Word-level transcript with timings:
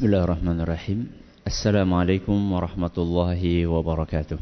بسم 0.00 0.08
الله 0.08 0.24
الرحمن 0.24 0.60
الرحيم 0.60 1.00
السلام 1.46 1.94
عليكم 1.94 2.52
ورحمة 2.52 2.96
الله 2.98 3.66
وبركاته 3.66 4.38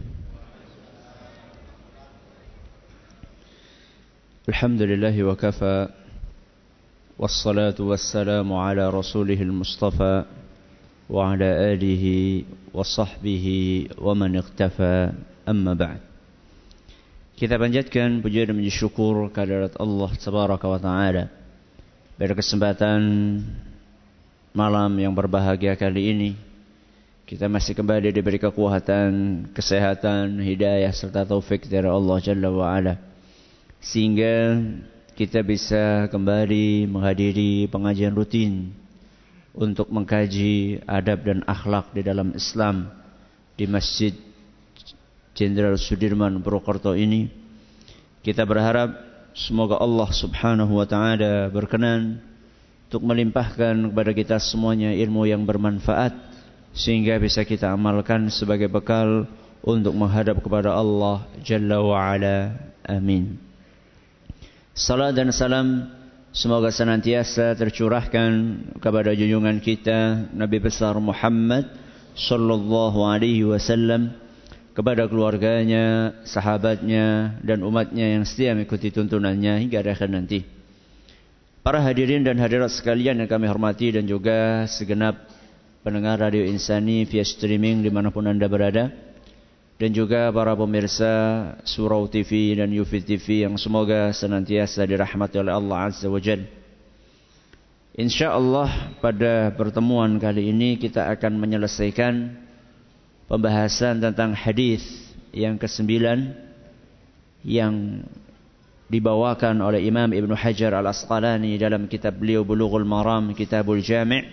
الحمد 4.49 4.83
لله 4.83 5.17
وكفى 5.25 5.89
والصلاة 7.19 7.75
والسلام 7.75 8.53
على 8.53 8.91
رسوله 8.91 9.43
المصطفى 9.43 10.25
وعلى 11.11 11.51
آله 11.75 12.05
وصحبه 12.75 13.47
ومن 13.99 14.37
اختفى 14.39 15.11
أما 15.49 15.75
بعد 15.75 16.01
Kita 17.35 17.59
panjatkan 17.59 18.23
puji 18.23 18.47
dan 18.47 18.55
puji 18.55 18.71
syukur 18.71 19.27
kehadirat 19.35 19.75
Allah 19.83 20.11
Tabaraka 20.23 20.71
wa 20.71 20.79
Ta'ala. 20.79 21.27
Pada 22.15 22.35
kesempatan 22.39 22.99
malam 24.53 24.93
yang 24.97 25.13
berbahagia 25.13 25.77
kali 25.77 26.13
ini. 26.13 26.31
Kita 27.29 27.45
masih 27.45 27.77
kembali 27.77 28.09
diberi 28.09 28.41
kekuatan, 28.41 29.45
kesehatan, 29.53 30.41
hidayah 30.41 30.89
serta 30.97 31.29
taufik 31.29 31.69
dari 31.69 31.85
Allah 31.85 32.17
Jalla 32.25 32.49
wa 32.49 32.73
Ala. 32.73 32.97
Sehingga 33.85 34.57
kita 35.13 35.45
bisa 35.45 36.09
kembali 36.09 36.89
menghadiri 36.89 37.69
pengajian 37.69 38.17
rutin 38.17 38.73
untuk 39.53 39.93
mengkaji 39.93 40.81
adab 40.89 41.27
dan 41.27 41.45
akhlak 41.45 41.93
di 41.93 42.01
dalam 42.01 42.33
Islam 42.33 42.89
di 43.59 43.69
Masjid 43.69 44.17
Jenderal 45.37 45.77
Sudirman 45.77 46.41
Purwokerto 46.41 46.97
ini. 46.97 47.29
Kita 48.25 48.47
berharap 48.49 48.95
semoga 49.37 49.77
Allah 49.79 50.09
Subhanahu 50.11 50.81
wa 50.81 50.87
taala 50.89 51.53
berkenan 51.53 52.25
untuk 52.89 53.05
melimpahkan 53.05 53.93
kepada 53.93 54.17
kita 54.17 54.37
semuanya 54.41 54.97
ilmu 54.97 55.29
yang 55.29 55.45
bermanfaat 55.45 56.17
sehingga 56.73 57.21
bisa 57.21 57.45
kita 57.45 57.69
amalkan 57.69 58.33
sebagai 58.33 58.73
bekal 58.73 59.29
untuk 59.61 59.93
menghadap 59.93 60.41
kepada 60.41 60.73
Allah 60.73 61.29
Jalla 61.45 61.85
wa 61.85 62.01
Ala. 62.01 62.57
Amin. 62.89 63.37
Salam 64.73 65.13
dan 65.13 65.29
salam 65.37 65.85
semoga 66.33 66.73
senantiasa 66.73 67.53
tercurahkan 67.61 68.57
kepada 68.81 69.13
junjungan 69.13 69.61
kita 69.61 70.33
Nabi 70.33 70.57
besar 70.57 70.97
Muhammad 70.97 71.69
sallallahu 72.17 73.05
alaihi 73.05 73.45
wasallam 73.45 74.17
kepada 74.73 75.05
keluarganya, 75.05 76.17
sahabatnya, 76.25 77.37
dan 77.45 77.61
umatnya 77.69 78.17
yang 78.17 78.25
setia 78.25 78.57
mengikuti 78.57 78.89
tuntunannya 78.89 79.69
hingga 79.69 79.85
akhir 79.85 80.09
nanti. 80.09 80.58
Para 81.69 81.85
hadirin 81.85 82.25
dan 82.25 82.41
hadirat 82.41 82.73
sekalian 82.73 83.21
yang 83.21 83.29
kami 83.29 83.45
hormati 83.45 83.93
dan 83.93 84.09
juga 84.09 84.65
segenap 84.65 85.29
pendengar 85.85 86.17
Radio 86.17 86.41
Insani 86.41 87.05
via 87.05 87.21
streaming 87.21 87.85
di 87.85 87.93
mana 87.93 88.09
pun 88.09 88.25
anda 88.25 88.49
berada. 88.49 88.89
Dan 89.77 89.93
juga 89.93 90.33
para 90.33 90.57
pemirsa 90.57 91.13
Surau 91.69 92.09
TV 92.09 92.57
dan 92.57 92.73
Yufi 92.73 93.05
TV 93.05 93.45
yang 93.45 93.61
semoga 93.61 94.09
senantiasa 94.17 94.81
dirahmati 94.89 95.45
oleh 95.45 95.53
Allah 95.53 95.93
Azza 95.93 96.09
wa 96.09 96.17
Jal. 96.17 96.49
InsyaAllah 98.01 98.97
pada 99.05 99.53
pertemuan 99.53 100.17
kali 100.17 100.49
ini 100.49 100.81
kita 100.81 101.05
akan 101.05 101.37
menyelesaikan 101.37 102.33
pembahasan 103.29 104.01
tentang 104.01 104.33
hadis 104.33 104.89
yang 105.37 105.61
kesembilan 105.61 106.33
yang 107.45 108.01
dibawakan 108.89 109.61
oleh 109.61 109.85
Imam 109.85 110.09
Ibn 110.09 110.33
Hajar 110.33 110.73
Al-Asqalani 110.81 111.61
dalam 111.61 111.85
kitab 111.93 112.17
beliau 112.17 112.41
Bulughul 112.41 112.89
Maram 112.89 113.37
Kitabul 113.37 113.85
Jami' 113.85 114.25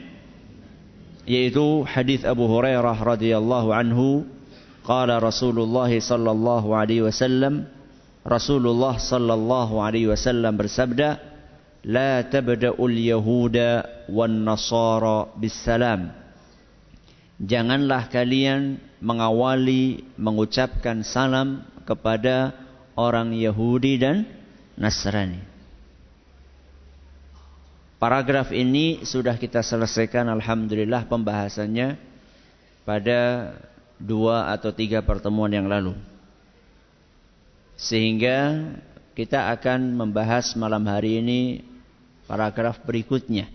yaitu 1.27 1.83
hadis 1.83 2.23
Abu 2.23 2.47
Hurairah 2.47 2.95
radhiyallahu 2.95 3.75
anhu 3.75 4.23
qala 4.87 5.19
Rasulullah 5.19 5.91
sallallahu 5.91 6.71
alaihi 6.71 7.03
wasallam 7.03 7.67
Rasulullah 8.23 8.95
sallallahu 8.95 9.81
alaihi 9.81 10.07
wasallam 10.07 10.55
bersabda 10.55 11.19
la 11.85 12.23
tabda'ul 12.25 12.95
yahuda 12.95 14.07
wan 14.09 14.45
nasara 14.45 15.29
bis 15.37 15.53
salam 15.65 16.15
janganlah 17.41 18.07
kalian 18.07 18.79
mengawali 19.03 20.01
mengucapkan 20.17 21.03
salam 21.03 21.61
kepada 21.85 22.55
orang 22.97 23.35
Yahudi 23.35 24.01
dan 24.01 24.25
Nasrani. 24.75 25.39
Paragraf 27.95 28.51
ini 28.51 29.07
sudah 29.07 29.39
kita 29.39 29.63
selesaikan 29.63 30.27
Alhamdulillah 30.27 31.07
pembahasannya 31.07 31.95
pada 32.83 33.51
dua 33.95 34.51
atau 34.51 34.75
tiga 34.75 34.99
pertemuan 34.99 35.49
yang 35.49 35.65
lalu. 35.65 35.95
Sehingga 37.79 38.71
kita 39.15 39.47
akan 39.55 39.95
membahas 39.95 40.51
malam 40.59 40.83
hari 40.91 41.23
ini 41.23 41.41
paragraf 42.27 42.83
berikutnya. 42.83 43.47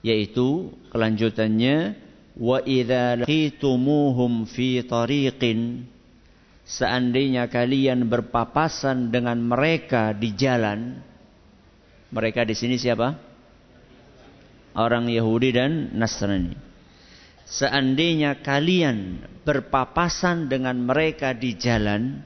Yaitu 0.00 0.70
kelanjutannya 0.94 1.98
wa 2.38 2.62
idza 2.62 3.26
laqitumuhum 3.26 4.46
fi 4.48 4.80
tariqin 4.86 5.84
seandainya 6.70 7.50
kalian 7.50 8.06
berpapasan 8.06 9.10
dengan 9.10 9.42
mereka 9.42 10.14
di 10.14 10.30
jalan 10.38 11.10
mereka 12.10 12.42
di 12.42 12.58
sini 12.58 12.74
siapa? 12.74 13.14
Orang 14.74 15.06
Yahudi 15.06 15.50
dan 15.54 15.94
Nasrani. 15.94 16.54
Seandainya 17.46 18.38
kalian 18.42 19.26
berpapasan 19.42 20.46
dengan 20.46 20.78
mereka 20.78 21.34
di 21.34 21.58
jalan 21.58 22.22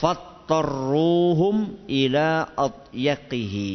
fattarruhum 0.00 1.84
ila 1.88 2.56
atyaqihi. 2.56 3.72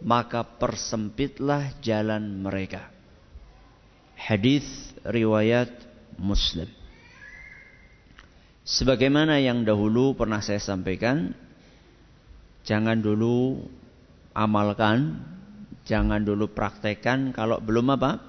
Maka 0.00 0.44
persempitlah 0.56 1.76
jalan 1.84 2.40
mereka. 2.40 2.88
Hadis 4.16 4.64
riwayat 5.04 5.68
Muslim. 6.16 6.79
Sebagaimana 8.70 9.42
yang 9.42 9.66
dahulu 9.66 10.14
pernah 10.14 10.38
saya 10.38 10.62
sampaikan, 10.62 11.34
jangan 12.62 13.02
dulu 13.02 13.66
amalkan, 14.30 15.18
jangan 15.82 16.22
dulu 16.22 16.46
praktekkan 16.54 17.34
kalau 17.34 17.58
belum 17.58 17.98
apa? 17.98 18.22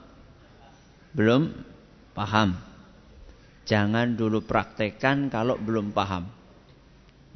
Belum 1.14 1.54
paham. 2.18 2.58
Jangan 3.70 4.18
dulu 4.18 4.42
praktekkan 4.42 5.30
kalau 5.30 5.62
belum 5.62 5.94
paham. 5.94 6.26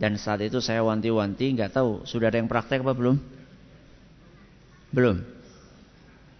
Dan 0.01 0.17
saat 0.17 0.41
itu 0.41 0.57
saya 0.57 0.81
wanti-wanti, 0.81 1.53
nggak 1.53 1.77
tahu 1.77 2.09
sudah 2.09 2.33
ada 2.33 2.41
yang 2.41 2.49
praktek 2.49 2.81
apa 2.81 2.97
belum? 2.97 3.21
Belum. 4.89 5.21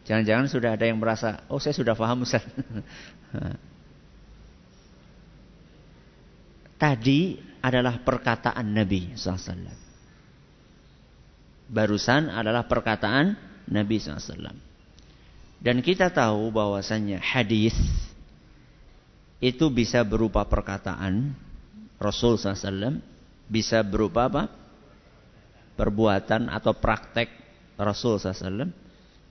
Jangan-jangan 0.09 0.49
sudah 0.49 0.73
ada 0.73 0.85
yang 0.89 0.97
merasa, 0.97 1.45
oh 1.45 1.61
saya 1.61 1.77
sudah 1.77 1.93
paham 1.93 2.25
Ustaz. 2.25 2.41
Tadi 6.75 7.39
adalah 7.63 8.03
perkataan 8.03 8.67
Nabi 8.75 9.15
SAW. 9.15 9.73
Barusan 11.65 12.29
adalah 12.29 12.67
perkataan 12.69 13.33
Nabi 13.71 13.97
SAW. 13.97 14.53
Dan 15.57 15.81
kita 15.81 16.13
tahu 16.13 16.53
bahwasannya 16.53 17.17
hadis 17.17 17.73
itu 19.41 19.65
bisa 19.73 20.05
berupa 20.05 20.45
perkataan 20.45 21.33
Rasul 21.97 22.37
SAW, 22.37 23.01
bisa 23.49 23.81
berupa 23.81 24.29
apa? 24.29 24.43
Perbuatan 25.75 26.47
atau 26.53 26.75
praktek 26.75 27.27
Rasul 27.75 28.19
SAW 28.19 28.71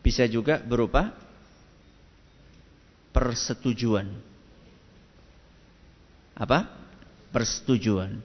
bisa 0.05 0.28
juga 0.28 0.61
berupa 0.61 1.16
persetujuan. 3.17 4.05
Apa? 6.37 6.83
Persetujuan. 7.34 8.22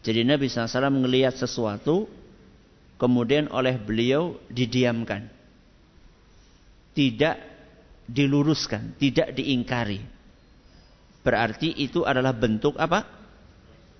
Jadi 0.00 0.24
Nabi 0.24 0.48
SAW 0.48 0.88
melihat 0.88 1.36
sesuatu, 1.36 2.08
kemudian 2.96 3.52
oleh 3.52 3.76
beliau 3.76 4.40
didiamkan. 4.48 5.28
Tidak 6.96 7.36
diluruskan, 8.08 8.96
tidak 8.96 9.36
diingkari. 9.36 10.00
Berarti 11.20 11.74
itu 11.82 12.06
adalah 12.06 12.32
bentuk 12.32 12.78
apa? 12.80 13.02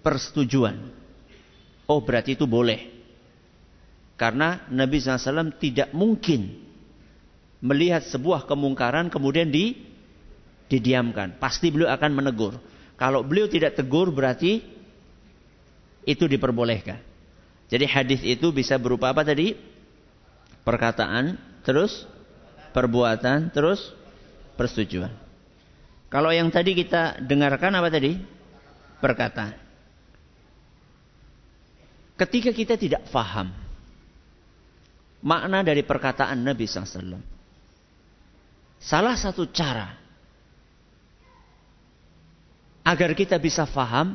Persetujuan. 0.00 0.78
Oh 1.90 2.00
berarti 2.00 2.38
itu 2.38 2.46
boleh. 2.46 2.96
Karena 4.16 4.64
Nabi 4.72 4.96
SAW 4.96 5.52
tidak 5.60 5.92
mungkin 5.92 6.64
melihat 7.60 8.06
sebuah 8.06 8.48
kemungkaran 8.48 9.10
kemudian 9.12 9.50
di 9.50 9.74
didiamkan. 10.70 11.36
Pasti 11.36 11.68
beliau 11.68 11.90
akan 11.90 12.10
menegur. 12.14 12.56
Kalau 12.96 13.20
beliau 13.24 13.48
tidak 13.48 13.76
tegur 13.76 14.08
berarti 14.08 14.64
itu 16.08 16.24
diperbolehkan. 16.24 17.00
Jadi 17.68 17.84
hadis 17.84 18.20
itu 18.24 18.48
bisa 18.54 18.80
berupa 18.80 19.12
apa 19.12 19.26
tadi? 19.26 19.52
Perkataan, 20.62 21.36
terus 21.62 22.08
Perbuatan 22.76 23.56
terus 23.56 23.80
persetujuan. 24.60 25.08
Kalau 26.12 26.28
yang 26.28 26.52
tadi 26.52 26.76
kita 26.76 27.24
dengarkan 27.24 27.72
apa 27.72 27.88
tadi? 27.88 28.20
Perkataan. 29.00 29.56
Ketika 32.20 32.52
kita 32.52 32.76
tidak 32.76 33.08
faham 33.08 33.48
makna 35.24 35.64
dari 35.64 35.80
perkataan 35.80 36.36
Nabi 36.44 36.68
SAW. 36.68 37.16
Salah 38.76 39.16
satu 39.16 39.48
cara 39.48 39.96
agar 42.86 43.10
kita 43.18 43.34
bisa 43.42 43.66
faham, 43.66 44.14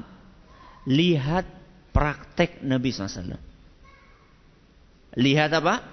lihat 0.87 1.43
praktek 1.91 2.63
Nabi 2.63 2.89
SAW. 2.95 3.35
Lihat 5.19 5.51
apa? 5.51 5.83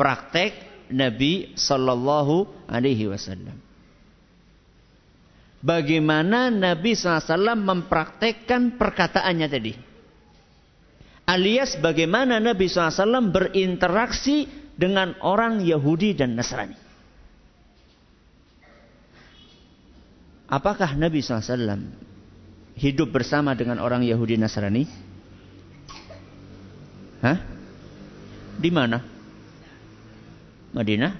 Praktek 0.00 0.52
Nabi 0.96 1.52
Sallallahu 1.52 2.66
Alaihi 2.72 3.04
Wasallam. 3.04 3.52
Bagaimana 5.60 6.48
Nabi 6.48 6.96
SAW 6.96 7.52
mempraktekkan 7.52 8.80
perkataannya 8.80 9.48
tadi? 9.52 9.72
Alias 11.28 11.76
bagaimana 11.76 12.40
Nabi 12.40 12.64
SAW 12.64 13.28
berinteraksi 13.28 14.48
dengan 14.72 15.20
orang 15.20 15.60
Yahudi 15.60 16.16
dan 16.16 16.32
Nasrani. 16.32 16.89
Apakah 20.50 20.98
Nabi 20.98 21.22
SAW 21.22 21.94
hidup 22.74 23.14
bersama 23.14 23.54
dengan 23.54 23.78
orang 23.78 24.02
Yahudi 24.02 24.34
Nasrani? 24.34 24.82
Hah? 27.22 27.38
Di 28.58 28.70
mana? 28.74 28.98
Madinah? 30.74 31.14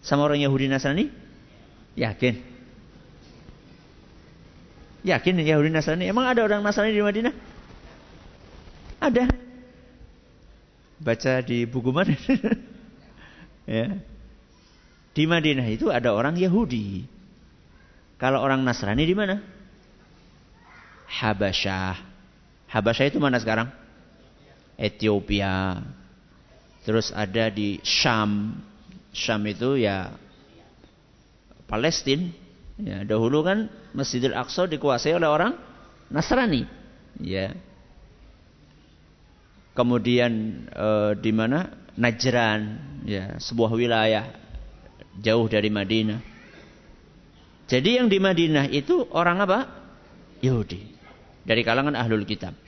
Sama 0.00 0.24
orang 0.24 0.40
Yahudi 0.40 0.72
Nasrani? 0.72 1.12
Yakin? 2.00 2.34
Yakin 5.04 5.34
Yahudi 5.44 5.68
Nasrani? 5.68 6.08
Emang 6.08 6.24
ada 6.24 6.40
orang 6.40 6.64
Nasrani 6.64 6.96
di 6.96 7.04
Madinah? 7.04 7.34
Ada. 9.04 9.28
Baca 10.96 11.32
di 11.44 11.68
buku 11.68 11.92
mana? 11.92 12.16
ya. 13.68 14.00
Di 15.12 15.24
Madinah 15.28 15.68
itu 15.68 15.92
ada 15.92 16.16
orang 16.16 16.40
Yahudi. 16.40 17.19
Kalau 18.20 18.44
orang 18.44 18.60
Nasrani 18.60 19.08
di 19.08 19.16
mana? 19.16 19.40
Habasyah. 21.08 21.96
Habasyah 22.68 23.08
itu 23.08 23.16
mana 23.16 23.40
sekarang? 23.40 23.72
Ethiopia. 24.76 25.80
Terus 26.84 27.16
ada 27.16 27.48
di 27.48 27.80
Syam. 27.80 28.60
Syam 29.16 29.40
itu 29.48 29.80
ya 29.80 30.12
Palestina. 31.64 32.28
Ya, 32.80 33.04
dahulu 33.04 33.44
kan 33.44 33.68
Masjidil 33.92 34.32
Aqsa 34.32 34.64
dikuasai 34.68 35.16
oleh 35.16 35.28
orang 35.28 35.52
Nasrani. 36.12 36.64
Ya. 37.20 37.56
Kemudian 39.76 40.64
e, 40.68 40.88
di 41.20 41.32
mana? 41.32 41.72
Najran, 42.00 42.80
ya, 43.04 43.36
sebuah 43.36 43.76
wilayah 43.76 44.32
jauh 45.20 45.44
dari 45.52 45.68
Madinah. 45.68 46.39
Jadi 47.70 48.02
yang 48.02 48.10
di 48.10 48.18
Madinah 48.18 48.66
itu 48.66 49.06
orang 49.14 49.46
apa? 49.46 49.58
Yahudi. 50.42 50.90
Dari 51.46 51.62
kalangan 51.62 51.94
ahlul 51.94 52.26
kitab. 52.26 52.58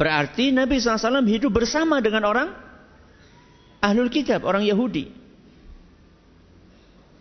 Berarti 0.00 0.48
Nabi 0.50 0.80
SAW 0.80 1.20
hidup 1.28 1.52
bersama 1.52 2.00
dengan 2.00 2.24
orang 2.24 2.48
ahlul 3.84 4.08
kitab, 4.08 4.40
orang 4.48 4.64
Yahudi. 4.64 5.12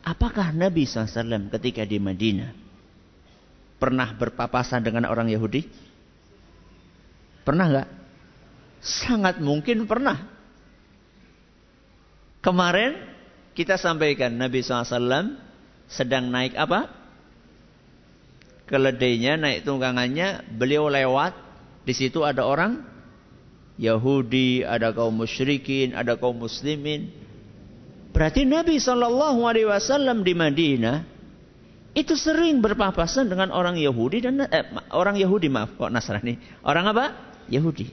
Apakah 0.08 0.56
Nabi 0.56 0.88
SAW 0.88 1.52
ketika 1.60 1.84
di 1.84 2.00
Madinah 2.00 2.56
pernah 3.76 4.08
berpapasan 4.16 4.88
dengan 4.88 5.12
orang 5.12 5.28
Yahudi? 5.28 5.68
Pernah 7.44 7.66
nggak? 7.68 7.90
Sangat 8.80 9.44
mungkin 9.44 9.84
pernah. 9.84 10.32
Kemarin 12.40 13.13
kita 13.54 13.78
sampaikan 13.78 14.34
Nabi 14.34 14.66
SAW 14.66 15.38
sedang 15.86 16.30
naik 16.34 16.58
apa? 16.58 16.90
Keledainya, 18.66 19.38
naik 19.38 19.66
tunggangannya, 19.66 20.50
beliau 20.58 20.90
lewat. 20.90 21.38
Di 21.84 21.94
situ 21.94 22.24
ada 22.24 22.48
orang 22.48 22.82
Yahudi, 23.78 24.64
ada 24.64 24.94
kaum 24.94 25.14
musyrikin, 25.14 25.94
ada 25.94 26.16
kaum 26.18 26.38
muslimin. 26.42 27.12
Berarti 28.14 28.46
Nabi 28.46 28.78
Shallallahu 28.78 29.42
Alaihi 29.46 29.68
Wasallam 29.68 30.22
di 30.22 30.34
Madinah 30.38 31.14
itu 31.94 32.14
sering 32.18 32.62
berpapasan 32.62 33.30
dengan 33.30 33.54
orang 33.54 33.78
Yahudi 33.78 34.26
dan 34.26 34.46
eh, 34.50 34.66
orang 34.94 35.18
Yahudi 35.18 35.46
maaf 35.46 35.78
kok 35.78 35.94
Nasrani 35.94 36.42
orang 36.66 36.90
apa 36.90 37.06
Yahudi 37.54 37.86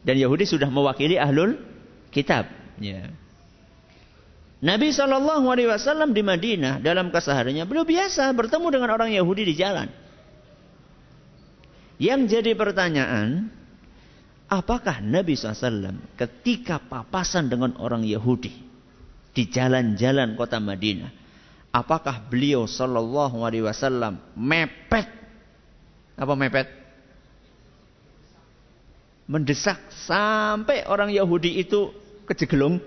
dan 0.00 0.16
Yahudi 0.16 0.48
sudah 0.48 0.72
mewakili 0.72 1.20
ahlul 1.20 1.60
kitab 2.08 2.48
ya. 2.80 3.12
Nabi 4.60 4.92
Shallallahu 4.92 5.48
Alaihi 5.48 5.72
Wasallam 5.72 6.12
di 6.12 6.20
Madinah 6.20 6.84
dalam 6.84 7.08
kesehariannya 7.08 7.64
beliau 7.64 7.88
biasa 7.88 8.28
bertemu 8.36 8.66
dengan 8.68 8.90
orang 8.92 9.10
Yahudi 9.12 9.48
di 9.48 9.54
jalan 9.56 9.88
yang 12.00 12.24
jadi 12.24 12.56
pertanyaan 12.56 13.52
apakah 14.48 15.04
Nabi 15.04 15.36
SAW 15.36 16.00
ketika 16.16 16.80
papasan 16.80 17.52
dengan 17.52 17.76
orang 17.76 18.08
Yahudi 18.08 18.50
di 19.30 19.46
jalan-jalan 19.46 20.34
kota 20.34 20.58
Madinah. 20.58 21.12
Apakah 21.70 22.26
beliau 22.26 22.66
sallallahu 22.66 23.46
alaihi 23.46 23.62
wasallam 23.62 24.18
mepet? 24.34 25.06
Apa 26.18 26.34
mepet? 26.34 26.66
Mendesak 29.30 29.78
sampai 29.94 30.82
orang 30.90 31.14
Yahudi 31.14 31.62
itu 31.62 31.94
kejegelung. 32.26 32.82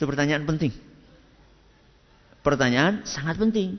Itu 0.00 0.08
pertanyaan 0.08 0.48
penting. 0.48 0.72
Pertanyaan 2.40 3.04
sangat 3.04 3.36
penting. 3.36 3.76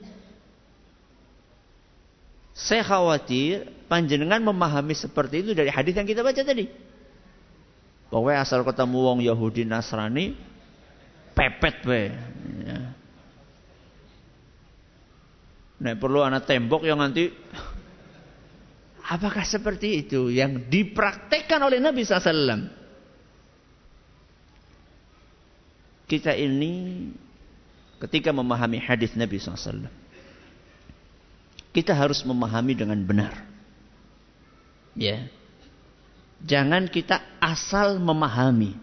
Saya 2.54 2.86
khawatir 2.86 3.66
panjenengan 3.90 4.38
memahami 4.38 4.94
seperti 4.94 5.42
itu 5.42 5.50
dari 5.50 5.66
hadis 5.66 5.98
yang 5.98 6.06
kita 6.06 6.22
baca 6.22 6.38
tadi. 6.46 6.70
Pokoknya 8.06 8.46
asal 8.46 8.62
ketemu 8.62 8.98
wong 9.02 9.18
Yahudi 9.26 9.66
Nasrani 9.66 10.38
pepet 11.34 11.82
we. 11.90 12.14
Ya. 12.70 12.94
Nek 15.82 15.98
perlu 15.98 16.22
anak 16.22 16.46
tembok 16.46 16.86
yang 16.86 17.02
nanti 17.02 17.34
Apakah 19.10 19.42
seperti 19.42 20.06
itu 20.06 20.30
yang 20.30 20.70
dipraktekkan 20.70 21.58
oleh 21.58 21.82
Nabi 21.82 22.06
SAW? 22.06 22.81
Kita 26.12 26.36
ini 26.36 27.08
ketika 27.96 28.36
memahami 28.36 28.76
hadis 28.76 29.16
Nabi 29.16 29.40
SAW, 29.40 29.88
kita 31.72 31.96
harus 31.96 32.20
memahami 32.20 32.76
dengan 32.76 33.00
benar. 33.00 33.32
Ya. 34.92 35.24
Jangan 36.44 36.84
kita 36.92 37.16
asal 37.40 37.96
memahami. 37.96 38.76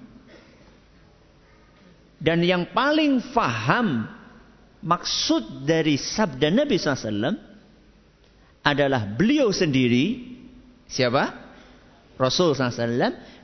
Dan 2.18 2.42
yang 2.42 2.66
paling 2.74 3.22
faham 3.30 4.10
maksud 4.82 5.70
dari 5.70 6.02
sabda 6.02 6.50
Nabi 6.50 6.82
SAW 6.82 7.38
adalah 8.66 9.06
beliau 9.06 9.54
sendiri. 9.54 10.34
Siapa? 10.90 11.30
Rasul 12.18 12.58
SAW 12.58 12.90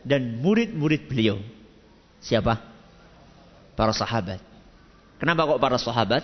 dan 0.01 0.41
murid-murid 0.41 1.05
beliau. 1.05 1.37
Siapa? 2.17 2.74
Para 3.75 3.91
sahabat. 3.91 4.39
Kenapa 5.19 5.47
kok 5.47 5.61
para 5.61 5.77
sahabat? 5.79 6.23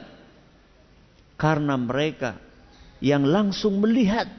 Karena 1.36 1.76
mereka 1.76 2.40
yang 3.04 3.28
langsung 3.28 3.82
melihat 3.82 4.30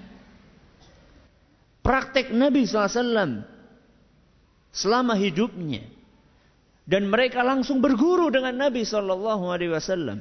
praktek 1.82 2.30
Nabi 2.30 2.64
SAW 2.64 3.42
selama 4.72 5.18
hidupnya 5.18 5.82
dan 6.88 7.10
mereka 7.10 7.42
langsung 7.44 7.78
berguru 7.82 8.30
dengan 8.32 8.54
Nabi 8.56 8.82
Shallallahu 8.86 9.44
Alaihi 9.50 9.72
Wasallam. 9.74 10.18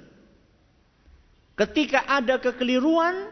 Ketika 1.55 2.05
ada 2.09 2.41
kekeliruan 2.41 3.29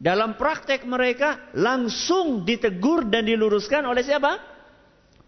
dalam 0.00 0.38
praktek 0.38 0.86
mereka, 0.88 1.52
langsung 1.52 2.46
ditegur 2.46 3.04
dan 3.10 3.26
diluruskan 3.26 3.84
oleh 3.84 4.00
siapa? 4.00 4.38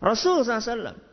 Rasul 0.00 0.47
SAW. 0.47 1.12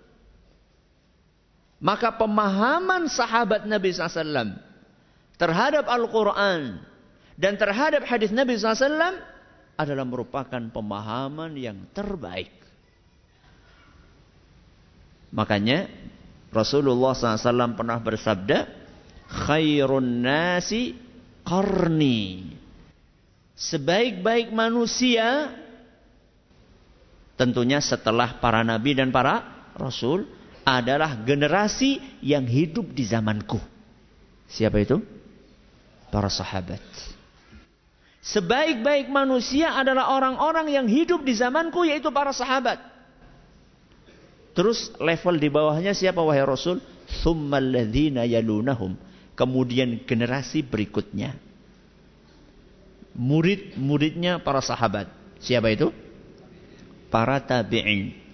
Maka 1.80 2.12
pemahaman 2.12 3.08
sahabat 3.08 3.64
Nabi 3.64 3.96
SAW 3.96 4.60
terhadap 5.40 5.88
Al-Quran 5.88 6.84
dan 7.40 7.56
terhadap 7.56 8.04
hadis 8.04 8.36
Nabi 8.36 8.60
SAW 8.60 9.16
adalah 9.80 10.04
merupakan 10.04 10.60
pemahaman 10.60 11.56
yang 11.56 11.88
terbaik. 11.96 12.52
Makanya 15.32 15.88
Rasulullah 16.52 17.16
SAW 17.16 17.80
pernah 17.80 17.96
bersabda, 18.02 18.68
khairun 19.48 20.26
nasi 20.26 21.00
qarni. 21.48 22.52
Sebaik-baik 23.56 24.52
manusia 24.52 25.56
tentunya 27.40 27.80
setelah 27.80 28.36
para 28.44 28.68
nabi 28.68 28.96
dan 28.96 29.16
para 29.16 29.68
rasul 29.80 30.28
adalah 30.78 31.18
generasi 31.26 32.22
yang 32.22 32.46
hidup 32.46 32.94
di 32.94 33.02
zamanku. 33.08 33.58
Siapa 34.46 34.78
itu? 34.78 35.02
Para 36.14 36.30
sahabat. 36.30 36.82
Sebaik-baik 38.20 39.10
manusia 39.10 39.74
adalah 39.74 40.14
orang-orang 40.14 40.70
yang 40.70 40.86
hidup 40.86 41.26
di 41.26 41.34
zamanku 41.34 41.88
yaitu 41.88 42.14
para 42.14 42.30
sahabat. 42.30 42.78
Terus 44.54 44.92
level 45.00 45.40
di 45.40 45.50
bawahnya 45.50 45.96
siapa 45.96 46.20
wahai 46.20 46.44
Rasul? 46.44 46.84
Thummaladzina 47.24 48.28
yalunahum. 48.28 48.98
Kemudian 49.34 50.04
generasi 50.04 50.62
berikutnya. 50.62 51.34
Murid-muridnya 53.16 54.44
para 54.44 54.60
sahabat. 54.60 55.08
Siapa 55.40 55.72
itu? 55.72 55.96
Para 57.08 57.40
tabi'in. 57.40 58.29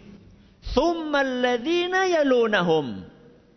Thummaladzina 0.74 2.10
yalunahum. 2.10 3.06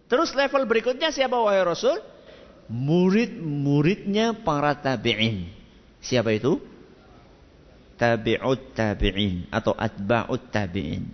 Terus 0.09 0.33
level 0.33 0.65
berikutnya 0.65 1.12
siapa 1.12 1.37
wahai 1.37 1.65
Rasul? 1.65 2.00
Murid-muridnya 2.69 4.37
para 4.45 4.77
tabi'in. 4.77 5.49
Siapa 6.05 6.33
itu? 6.37 6.61
Tabi'ut 7.97 8.77
tabi'in 8.77 9.49
atau 9.53 9.73
atba'ut 9.77 10.53
tabi'in. 10.53 11.05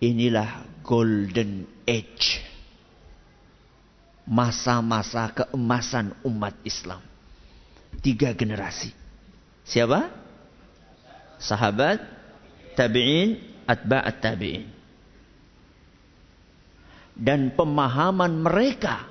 Inilah 0.00 0.64
golden 0.84 1.64
age. 1.88 2.44
Masa-masa 4.26 5.30
keemasan 5.32 6.12
umat 6.26 6.58
Islam. 6.66 7.00
Tiga 8.02 8.34
generasi. 8.36 8.92
Siapa? 9.64 10.10
Sahabat, 11.40 12.02
tabi'in, 12.76 13.55
atba'at 13.66 14.16
tabi'in. 14.22 14.64
Dan 17.16 17.52
pemahaman 17.52 18.32
mereka, 18.44 19.08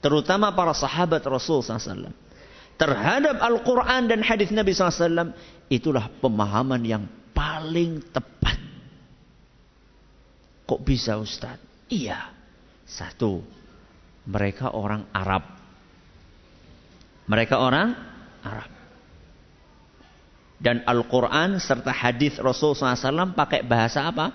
terutama 0.00 0.54
para 0.54 0.72
sahabat 0.72 1.22
Rasul 1.26 1.60
SAW, 1.62 2.14
terhadap 2.78 3.42
Al-Quran 3.42 4.06
dan 4.10 4.20
hadis 4.22 4.50
Nabi 4.54 4.70
SAW, 4.72 5.34
itulah 5.66 6.06
pemahaman 6.22 6.82
yang 6.82 7.04
paling 7.34 8.00
tepat 8.14 8.62
Kok 10.72 10.80
bisa 10.88 11.20
Ustaz? 11.20 11.60
Iya. 11.92 12.32
Satu, 12.88 13.44
mereka 14.24 14.72
orang 14.72 15.04
Arab. 15.12 15.44
Mereka 17.28 17.60
orang 17.60 17.92
Arab. 18.40 18.72
Dan 20.62 20.86
Al-Quran 20.86 21.58
serta 21.58 21.90
hadis 21.90 22.38
Rasul 22.38 22.78
SAW 22.78 23.34
pakai 23.34 23.66
bahasa 23.66 24.06
apa? 24.06 24.30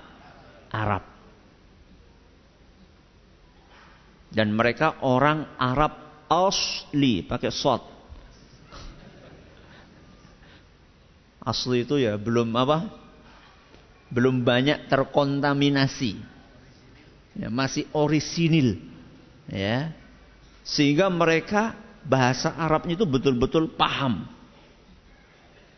Arab. 0.67 1.03
Dan 4.27 4.51
mereka 4.51 4.99
orang 5.07 5.55
Arab 5.55 5.95
asli, 6.27 7.23
pakai 7.23 7.47
sot. 7.47 7.79
Asli 11.47 11.87
itu 11.87 11.95
ya 11.95 12.19
belum 12.19 12.51
apa? 12.59 13.07
belum 14.07 14.43
banyak 14.43 14.87
terkontaminasi. 14.87 16.19
Ya, 17.37 17.51
masih 17.53 17.85
orisinil. 17.93 18.81
Ya. 19.51 19.93
Sehingga 20.63 21.11
mereka 21.11 21.77
bahasa 22.07 22.51
Arabnya 22.55 22.97
itu 22.97 23.05
betul-betul 23.07 23.71
paham. 23.75 24.27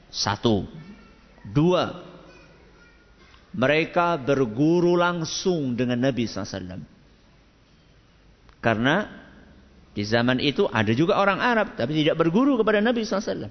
Satu. 0.09 0.65
Dua. 1.45 2.05
Mereka 3.49 4.21
berguru 4.21 4.93
langsung 4.93 5.73
dengan 5.73 5.97
Nabi 5.97 6.29
SAW. 6.29 6.81
Karena 8.61 9.09
di 9.95 10.03
zaman 10.05 10.37
itu 10.37 10.69
ada 10.69 10.93
juga 10.93 11.17
orang 11.17 11.41
Arab. 11.41 11.67
Tapi 11.73 12.05
tidak 12.05 12.19
berguru 12.21 12.61
kepada 12.61 12.77
Nabi 12.83 13.01
SAW. 13.05 13.49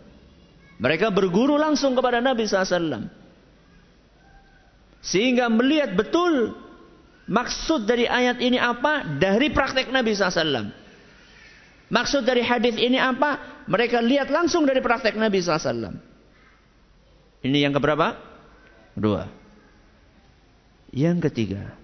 Mereka 0.79 1.11
berguru 1.11 1.59
langsung 1.59 1.99
kepada 1.99 2.23
Nabi 2.23 2.47
SAW. 2.47 3.11
Sehingga 5.03 5.51
melihat 5.51 5.95
betul 5.99 6.55
maksud 7.27 7.87
dari 7.87 8.07
ayat 8.07 8.39
ini 8.39 8.59
apa 8.59 9.19
dari 9.19 9.51
praktek 9.51 9.91
Nabi 9.91 10.15
SAW. 10.15 10.71
Maksud 11.89 12.23
dari 12.23 12.45
hadis 12.45 12.77
ini 12.77 13.01
apa? 13.01 13.65
Mereka 13.67 13.99
lihat 14.05 14.29
langsung 14.29 14.69
dari 14.69 14.79
praktek 14.79 15.17
Nabi 15.17 15.41
SAW. 15.41 16.08
Ini 17.43 17.69
yang 17.69 17.75
keberapa? 17.75 18.19
Dua. 18.99 19.31
Yang 20.91 21.31
ketiga, 21.31 21.77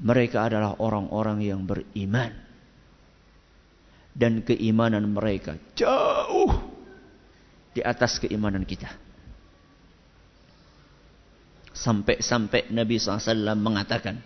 mereka 0.00 0.48
adalah 0.48 0.76
orang-orang 0.76 1.44
yang 1.44 1.64
beriman. 1.64 2.48
Dan 4.10 4.42
keimanan 4.42 5.06
mereka 5.06 5.54
jauh 5.78 6.50
di 7.70 7.80
atas 7.80 8.18
keimanan 8.18 8.66
kita. 8.66 8.90
Sampai-sampai 11.70 12.74
Nabi 12.74 12.98
SAW 12.98 13.54
mengatakan, 13.56 14.18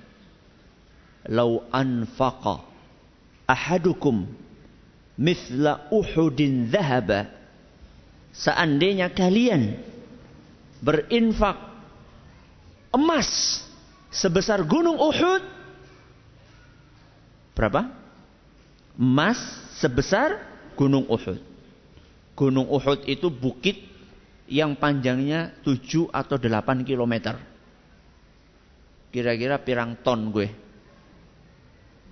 Lau 1.29 1.69
anfaqa 1.69 2.65
ahadukum 3.45 4.25
mithla 5.21 5.89
uhudin 5.93 6.73
dhahaba. 6.73 7.29
Seandainya 8.35 9.15
kalian 9.15 9.79
berinfak 10.85 11.57
emas 12.93 13.61
sebesar 14.13 14.61
gunung 14.69 15.01
Uhud. 15.01 15.43
Berapa? 17.57 17.89
Emas 19.01 19.41
sebesar 19.81 20.45
gunung 20.77 21.09
Uhud. 21.09 21.41
Gunung 22.37 22.69
Uhud 22.69 23.09
itu 23.09 23.33
bukit 23.33 23.81
yang 24.45 24.77
panjangnya 24.77 25.57
7 25.65 26.13
atau 26.13 26.37
8 26.37 26.85
kilometer. 26.85 27.41
Kira-kira 29.09 29.57
pirang 29.63 29.97
ton 30.05 30.29
gue. 30.29 30.51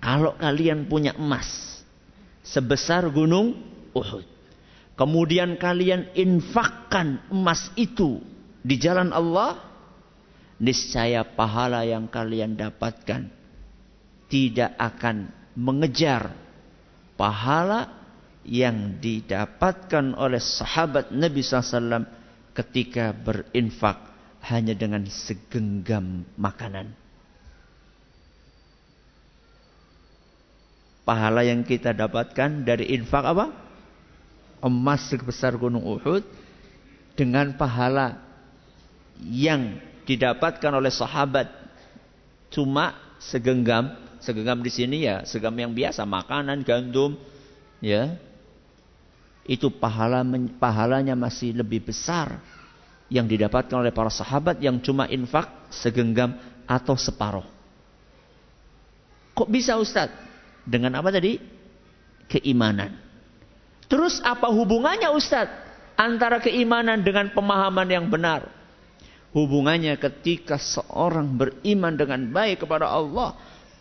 Kalau 0.03 0.35
kalian 0.35 0.87
punya 0.89 1.15
emas 1.15 1.79
sebesar 2.43 3.07
gunung 3.11 3.55
Uhud. 3.95 4.25
Kemudian 4.93 5.55
kalian 5.59 6.11
infakkan 6.15 7.23
emas 7.31 7.71
itu 7.79 8.32
di 8.63 8.75
jalan 8.79 9.11
Allah. 9.11 9.75
Niscaya 10.63 11.27
pahala 11.27 11.83
yang 11.83 12.07
kalian 12.07 12.55
dapatkan 12.55 13.27
tidak 14.31 14.71
akan 14.79 15.27
mengejar 15.59 16.31
pahala 17.19 17.91
yang 18.47 18.95
didapatkan 18.99 20.15
oleh 20.15 20.39
sahabat 20.39 21.11
Nabi 21.11 21.43
SAW 21.43 22.07
ketika 22.55 23.11
berinfak 23.11 23.97
hanya 24.47 24.71
dengan 24.71 25.03
segenggam 25.07 26.23
makanan. 26.39 26.91
Pahala 31.03 31.43
yang 31.43 31.67
kita 31.67 31.91
dapatkan 31.91 32.63
dari 32.63 32.95
infak 32.95 33.23
apa? 33.27 33.51
Emas 34.63 35.11
sebesar 35.11 35.59
gunung 35.59 35.83
Uhud 35.83 36.23
dengan 37.19 37.51
pahala 37.59 38.32
yang 39.21 39.77
didapatkan 40.07 40.71
oleh 40.73 40.89
sahabat 40.89 41.51
cuma 42.53 42.97
segenggam, 43.17 43.93
segenggam 44.19 44.59
di 44.59 44.71
sini 44.71 45.07
ya, 45.07 45.23
segenggam 45.23 45.69
yang 45.69 45.73
biasa, 45.73 46.03
makanan, 46.03 46.61
gandum, 46.61 47.17
ya, 47.79 48.17
itu 49.43 49.67
pahala 49.67 50.23
pahalanya 50.59 51.15
masih 51.19 51.51
lebih 51.51 51.83
besar 51.83 52.39
yang 53.11 53.27
didapatkan 53.27 53.75
oleh 53.75 53.91
para 53.91 54.09
sahabat 54.09 54.57
yang 54.63 54.79
cuma 54.79 55.05
infak 55.11 55.51
segenggam 55.69 56.33
atau 56.63 56.95
separuh. 56.95 57.45
Kok 59.33 59.49
bisa 59.49 59.75
Ustadz? 59.75 60.15
Dengan 60.63 60.95
apa 60.95 61.11
tadi? 61.11 61.35
Keimanan. 62.29 62.95
Terus 63.91 64.23
apa 64.23 64.47
hubungannya 64.47 65.11
Ustadz? 65.11 65.61
Antara 65.93 66.41
keimanan 66.41 67.05
dengan 67.05 67.29
pemahaman 67.29 67.85
yang 67.85 68.09
benar. 68.09 68.49
Hubungannya 69.33 69.97
ketika 69.97 70.61
seorang 70.61 71.33
beriman 71.33 71.97
dengan 71.97 72.21
baik 72.29 72.63
kepada 72.63 72.93
Allah. 72.93 73.33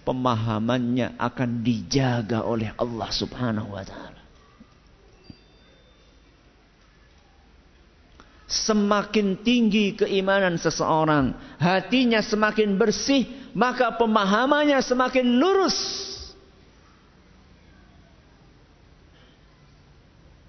Pemahamannya 0.02 1.14
akan 1.14 1.62
dijaga 1.62 2.42
oleh 2.42 2.74
Allah 2.74 3.06
subhanahu 3.06 3.70
wa 3.70 3.86
ta'ala. 3.86 4.22
Semakin 8.50 9.38
tinggi 9.46 9.94
keimanan 9.94 10.58
seseorang, 10.58 11.32
hatinya 11.56 12.18
semakin 12.18 12.74
bersih, 12.74 13.24
maka 13.54 13.94
pemahamannya 13.94 14.82
semakin 14.82 15.38
lurus. 15.38 15.78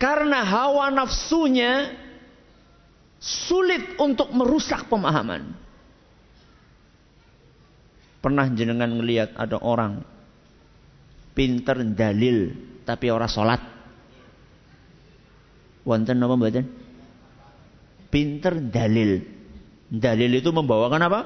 Karena 0.01 0.43
hawa 0.43 0.91
nafsunya 0.91 1.93
sulit 3.23 3.95
untuk 4.03 4.27
merusak 4.35 4.91
pemahaman. 4.91 5.55
Pernah 8.19 8.51
jenengan 8.51 8.91
ngelihat 8.91 9.35
ada 9.39 9.59
orang 9.63 10.03
pinter 11.31 11.79
dalil 11.95 12.51
tapi 12.83 13.07
orang 13.07 13.31
sholat. 13.31 13.61
Wonten 15.87 16.23
apa 16.23 16.35
mboten? 16.35 16.65
Pinter 18.11 18.59
dalil. 18.59 19.23
Dalil 19.91 20.31
itu 20.39 20.51
membawakan 20.51 21.01
apa? 21.07 21.19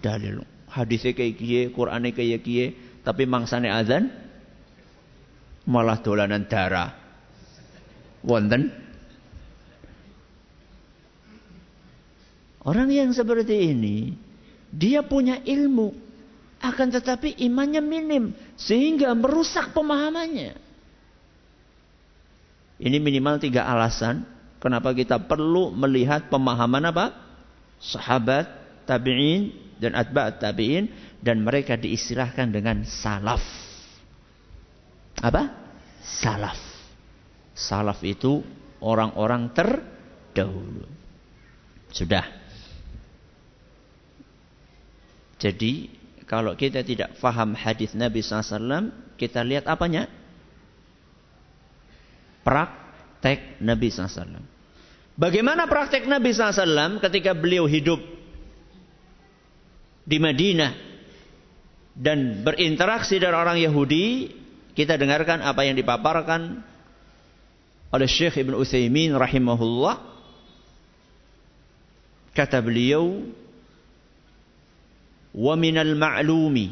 Dalil. 0.00 0.40
Hadisnya 0.68 1.12
kayak 1.12 1.34
kiye, 1.36 1.60
Qur'annya 1.72 2.12
kayak 2.12 2.40
kiye, 2.44 2.66
tapi 3.04 3.24
mangsane 3.28 3.68
azan 3.68 4.08
malah 5.68 6.00
dolanan 6.00 6.48
darah. 6.48 6.96
Wonten? 8.24 8.87
Orang 12.66 12.90
yang 12.90 13.14
seperti 13.14 13.70
ini, 13.70 14.12
dia 14.68 15.00
punya 15.06 15.40
ilmu, 15.42 15.94
akan 16.58 16.88
tetapi 16.90 17.38
imannya 17.38 17.82
minim, 17.82 18.34
sehingga 18.58 19.14
merusak 19.14 19.70
pemahamannya. 19.72 20.58
Ini 22.78 22.98
minimal 23.02 23.42
tiga 23.42 23.66
alasan 23.66 24.22
kenapa 24.62 24.94
kita 24.94 25.18
perlu 25.18 25.74
melihat 25.74 26.30
pemahaman 26.30 26.94
apa? 26.94 27.06
Sahabat, 27.82 28.46
tabi'in, 28.86 29.50
dan 29.82 29.98
atba'at 29.98 30.38
tabi'in. 30.38 30.86
Dan 31.18 31.42
mereka 31.42 31.74
diistilahkan 31.74 32.54
dengan 32.54 32.86
salaf. 32.86 33.42
Apa? 35.18 35.50
Salaf. 35.98 36.58
Salaf 37.58 37.98
itu 38.06 38.38
orang-orang 38.78 39.50
terdahulu. 39.50 40.86
Sudah. 41.90 42.37
Jadi 45.38 45.88
kalau 46.28 46.52
kita 46.58 46.84
tidak 46.84 47.16
faham 47.16 47.56
hadis 47.56 47.96
Nabi 47.96 48.20
SAW, 48.20 48.92
kita 49.16 49.40
lihat 49.40 49.64
apanya? 49.64 50.10
Praktek 52.44 53.62
Nabi 53.64 53.88
SAW. 53.88 54.44
Bagaimana 55.18 55.66
praktek 55.66 56.06
Nabi 56.06 56.30
SAW 56.30 57.02
ketika 57.02 57.34
beliau 57.34 57.66
hidup 57.66 57.98
di 60.06 60.20
Madinah 60.22 60.72
dan 61.96 62.44
berinteraksi 62.44 63.18
dengan 63.18 63.42
orang 63.42 63.58
Yahudi? 63.58 64.36
Kita 64.78 64.94
dengarkan 64.94 65.42
apa 65.42 65.66
yang 65.66 65.74
dipaparkan 65.74 66.62
oleh 67.90 68.06
Syekh 68.06 68.38
Ibn 68.46 68.54
Utsaimin 68.54 69.16
rahimahullah. 69.16 69.96
Kata 72.30 72.62
beliau, 72.62 73.26
ومن 75.38 75.78
المعلوم 75.78 76.70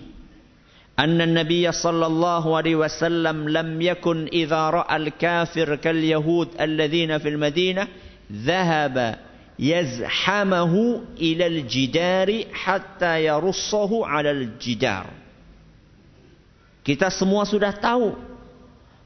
أن 0.98 1.20
النبي 1.20 1.72
صلى 1.72 2.06
الله 2.06 2.56
عليه 2.56 2.76
وسلم 2.76 3.48
لم 3.48 3.82
يكن 3.82 4.26
إذا 4.32 4.70
رأى 4.70 4.96
الكافر 4.96 5.76
كاليهود 5.76 6.48
الذين 6.60 7.18
في 7.18 7.28
المدينة 7.28 7.88
ذهب 8.32 9.18
يزحمه 9.58 10.74
إلى 11.20 11.46
الجدار 11.46 12.44
حتى 12.52 13.24
يرصه 13.24 14.06
على 14.06 14.30
الجدار 14.30 15.06
Kita 16.86 17.10
semua 17.10 17.42
sudah 17.42 17.74
tahu 17.74 18.14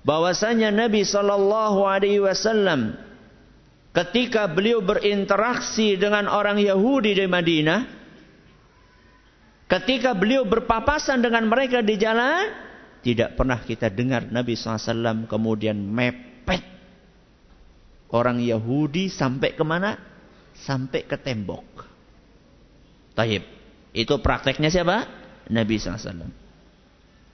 bahwasanya 0.05 0.69
Nabi 0.69 1.00
Shallallahu 1.00 1.88
Alaihi 1.88 2.20
Wasallam 2.20 2.92
ketika 3.96 4.44
beliau 4.53 4.85
berinteraksi 4.85 5.96
dengan 5.96 6.29
orang 6.29 6.61
Yahudi 6.61 7.16
di 7.16 7.25
Madinah, 7.25 8.00
Ketika 9.70 10.18
beliau 10.18 10.42
berpapasan 10.42 11.22
dengan 11.22 11.46
mereka 11.46 11.78
di 11.78 11.94
jalan, 11.94 12.50
tidak 13.06 13.38
pernah 13.38 13.62
kita 13.62 13.87
dengar 13.87 14.26
Nabi 14.26 14.59
SAW 14.59 15.30
kemudian 15.30 15.78
mepet 15.78 16.66
orang 18.11 18.42
Yahudi 18.42 19.06
sampai 19.06 19.54
ke 19.54 19.62
mana? 19.62 19.94
Sampai 20.59 21.06
ke 21.06 21.14
tembok. 21.14 21.87
Taib. 23.14 23.46
Itu 23.94 24.18
prakteknya 24.18 24.74
siapa? 24.74 25.06
Nabi 25.46 25.78
SAW. 25.78 26.30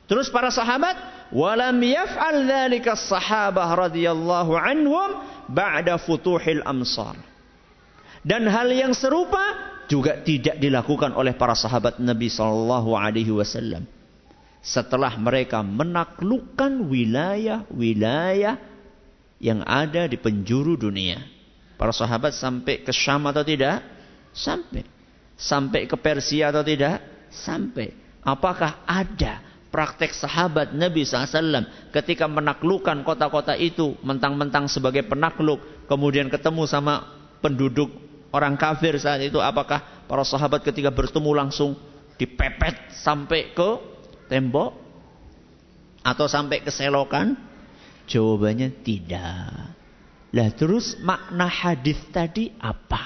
Terus 0.07 0.31
para 0.31 0.53
sahabat, 0.53 0.94
walam 1.35 1.81
yaf'al 1.83 2.46
dzalika 2.46 2.94
sahabah 2.94 3.88
radhiyallahu 3.88 4.53
anhum 4.55 5.09
ba'da 5.51 5.99
futuhil 5.99 6.62
amsar. 6.62 7.18
Dan 8.27 8.51
hal 8.51 8.67
yang 8.75 8.91
serupa 8.91 9.39
juga 9.87 10.19
tidak 10.19 10.59
dilakukan 10.59 11.15
oleh 11.15 11.39
para 11.39 11.55
sahabat 11.55 12.03
Nabi 12.03 12.27
Shallallahu 12.27 12.99
Alaihi 12.99 13.31
Wasallam. 13.31 13.87
Setelah 14.67 15.15
mereka 15.15 15.62
menaklukkan 15.62 16.91
wilayah-wilayah 16.91 18.59
yang 19.39 19.62
ada 19.62 20.11
di 20.11 20.19
penjuru 20.19 20.75
dunia. 20.75 21.23
Para 21.79 21.95
sahabat 21.95 22.35
sampai 22.35 22.83
ke 22.83 22.91
Syam 22.91 23.31
atau 23.31 23.47
tidak? 23.47 23.79
Sampai. 24.35 24.83
Sampai 25.39 25.87
ke 25.87 25.95
Persia 25.95 26.51
atau 26.51 26.67
tidak? 26.67 26.99
Sampai. 27.31 27.95
Apakah 28.27 28.83
ada 28.91 29.39
praktek 29.71 30.11
sahabat 30.11 30.75
Nabi 30.75 31.07
SAW 31.07 31.93
ketika 31.95 32.27
menaklukkan 32.27 33.07
kota-kota 33.07 33.55
itu 33.55 33.95
mentang-mentang 34.03 34.67
sebagai 34.67 35.05
penakluk 35.07 35.61
kemudian 35.87 36.33
ketemu 36.33 36.65
sama 36.65 37.07
penduduk 37.45 38.06
orang 38.33 38.55
kafir 38.59 38.97
saat 38.99 39.23
itu 39.23 39.39
apakah 39.39 40.07
para 40.07 40.23
sahabat 40.23 40.62
ketika 40.62 40.91
bertemu 40.91 41.31
langsung 41.35 41.79
dipepet 42.17 42.97
sampai 42.97 43.53
ke 43.53 43.71
tembok 44.31 44.75
atau 46.07 46.27
sampai 46.31 46.62
ke 46.62 46.71
selokan? 46.71 47.35
Jawabannya 48.07 48.87
tidak. 48.87 49.75
Lah 50.31 50.51
terus 50.55 50.95
makna 51.03 51.51
hadis 51.51 51.99
tadi 52.15 52.55
apa? 52.62 53.03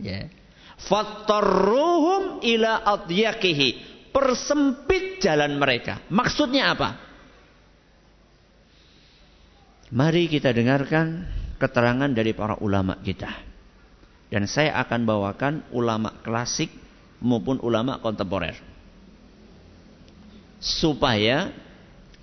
Ya. 0.00 0.28
Fattarruhum 0.76 2.44
ila 2.44 2.84
adyakihi. 2.84 3.92
Persempit 4.12 5.24
jalan 5.24 5.56
mereka. 5.58 6.04
Maksudnya 6.12 6.76
apa? 6.76 7.02
Mari 9.94 10.26
kita 10.30 10.50
dengarkan 10.50 11.26
keterangan 11.58 12.10
dari 12.10 12.34
para 12.34 12.58
ulama 12.58 12.98
kita. 13.02 13.53
Dan 14.32 14.48
saya 14.50 14.76
akan 14.82 15.00
bawakan 15.04 15.54
ulama 15.70 16.20
klasik 16.24 16.72
maupun 17.22 17.60
ulama 17.60 18.00
kontemporer. 18.00 18.56
Supaya 20.58 21.52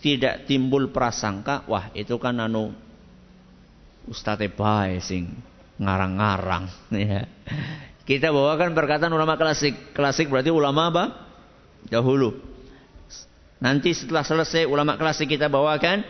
tidak 0.01 0.49
timbul 0.49 0.89
prasangka, 0.89 1.63
wah 1.69 1.93
itu 1.93 2.17
kan 2.17 2.41
anu 2.41 2.73
Ustadz 4.09 4.49
bae 4.57 4.97
sing 5.01 5.29
ngarang-ngarang. 5.77 6.65
Ya. 6.93 7.29
Kita 8.01 8.33
bawakan 8.33 8.73
perkataan 8.73 9.13
ulama 9.13 9.37
klasik. 9.37 9.93
Klasik 9.93 10.27
berarti 10.27 10.49
ulama 10.49 10.89
apa? 10.89 11.03
Dahulu. 11.87 12.33
Nanti 13.61 13.93
setelah 13.93 14.25
selesai 14.25 14.65
ulama 14.65 14.97
klasik 14.97 15.29
kita 15.29 15.47
bawakan, 15.47 16.01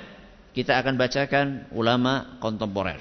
kita 0.55 0.79
akan 0.79 0.95
bacakan 0.95 1.67
ulama 1.75 2.39
kontemporer. 2.39 2.99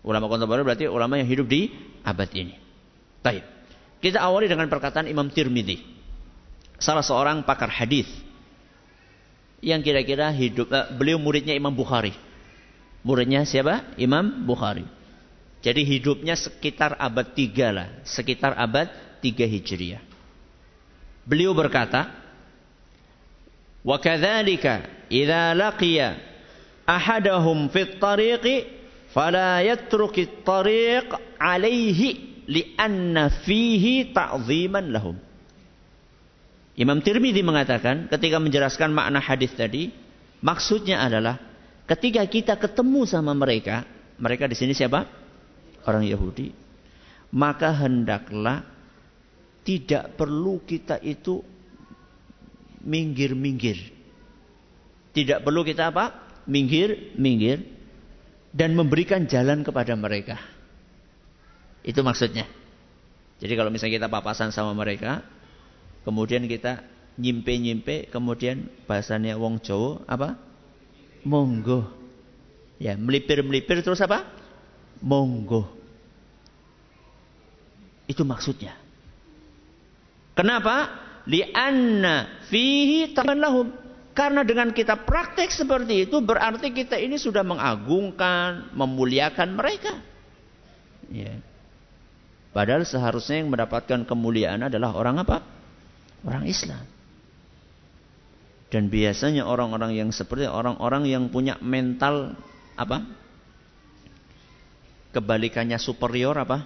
Ulama 0.00 0.32
kontemporer 0.32 0.64
berarti 0.64 0.88
ulama 0.88 1.20
yang 1.20 1.28
hidup 1.28 1.44
di 1.44 1.68
abad 2.06 2.30
ini. 2.38 2.54
Baik. 3.26 3.42
Kita 3.98 4.22
awali 4.22 4.46
dengan 4.46 4.70
perkataan 4.70 5.10
Imam 5.10 5.26
Tirmidzi. 5.26 5.82
Salah 6.78 7.02
seorang 7.02 7.42
pakar 7.42 7.72
hadis 7.72 8.06
yang 9.58 9.82
kira-kira 9.82 10.30
hidup 10.30 10.70
uh, 10.70 10.94
beliau 10.94 11.18
muridnya 11.18 11.56
Imam 11.56 11.74
Bukhari. 11.74 12.14
Muridnya 13.02 13.42
siapa? 13.42 13.96
Imam 13.98 14.46
Bukhari. 14.46 14.86
Jadi 15.64 15.82
hidupnya 15.82 16.38
sekitar 16.38 16.94
abad 17.00 17.34
3 17.34 17.74
lah, 17.74 17.88
sekitar 18.06 18.54
abad 18.54 18.86
3 19.18 19.50
Hijriah. 19.50 20.02
Beliau 21.26 21.50
berkata, 21.56 22.06
"Wa 23.82 23.98
kadzalika 23.98 24.86
idza 25.10 25.56
laqiya 25.58 26.14
ahadahum 26.86 27.66
fit 27.72 27.98
tariqi 27.98 28.75
fala 29.16 29.64
yatruki 29.64 30.44
tariq 30.44 31.08
alaihi 31.40 32.44
li'anna 32.44 33.32
fihi 33.32 34.12
ta'ziman 34.12 34.92
lahum. 34.92 35.16
Imam 36.76 37.00
Tirmidzi 37.00 37.40
mengatakan 37.40 38.12
ketika 38.12 38.36
menjelaskan 38.36 38.92
makna 38.92 39.24
hadis 39.24 39.56
tadi, 39.56 39.88
maksudnya 40.44 41.00
adalah 41.00 41.40
ketika 41.88 42.20
kita 42.28 42.60
ketemu 42.60 43.08
sama 43.08 43.32
mereka, 43.32 43.88
mereka 44.20 44.44
di 44.44 44.52
sini 44.52 44.76
siapa? 44.76 45.24
orang 45.86 46.02
Yahudi, 46.02 46.50
maka 47.30 47.70
hendaklah 47.70 48.66
tidak 49.62 50.18
perlu 50.18 50.58
kita 50.66 50.98
itu 50.98 51.38
minggir-minggir. 52.82 53.94
Tidak 55.14 55.46
perlu 55.46 55.62
kita 55.62 55.94
apa? 55.94 56.04
Minggir-minggir 56.50 57.75
dan 58.52 58.74
memberikan 58.74 59.24
jalan 59.26 59.62
kepada 59.66 59.94
mereka. 59.94 60.38
Itu 61.86 62.02
maksudnya. 62.02 62.46
Jadi 63.38 63.52
kalau 63.54 63.70
misalnya 63.70 64.02
kita 64.02 64.08
papasan 64.10 64.50
sama 64.50 64.72
mereka, 64.72 65.22
kemudian 66.02 66.48
kita 66.50 66.82
nyimpe-nyimpe, 67.16 68.12
kemudian 68.12 68.68
bahasanya 68.84 69.38
wong 69.40 69.60
Jawa 69.60 70.04
apa? 70.08 70.36
Monggo. 71.24 71.88
Ya, 72.76 72.98
melipir-melipir 72.98 73.80
terus 73.80 74.00
apa? 74.04 74.24
Monggo. 75.00 75.68
Itu 78.06 78.22
maksudnya. 78.22 78.76
Kenapa? 80.36 81.04
Lianna 81.26 82.46
fihi 82.46 83.10
taman 83.16 83.40
lahum. 83.42 83.85
Karena 84.16 84.40
dengan 84.48 84.72
kita 84.72 85.04
praktek 85.04 85.52
seperti 85.52 86.08
itu 86.08 86.24
berarti 86.24 86.72
kita 86.72 86.96
ini 86.96 87.20
sudah 87.20 87.44
mengagungkan, 87.44 88.72
memuliakan 88.72 89.52
mereka. 89.52 89.92
Ya. 91.12 91.36
Padahal 92.56 92.88
seharusnya 92.88 93.44
yang 93.44 93.52
mendapatkan 93.52 94.08
kemuliaan 94.08 94.64
adalah 94.64 94.96
orang 94.96 95.20
apa? 95.20 95.44
Orang 96.24 96.48
Islam. 96.48 96.80
Dan 98.72 98.88
biasanya 98.88 99.44
orang-orang 99.44 99.92
yang 99.92 100.08
seperti 100.08 100.48
orang-orang 100.48 101.04
yang 101.04 101.28
punya 101.28 101.60
mental 101.60 102.40
apa? 102.72 103.04
Kebalikannya 105.12 105.76
superior 105.76 106.40
apa? 106.40 106.64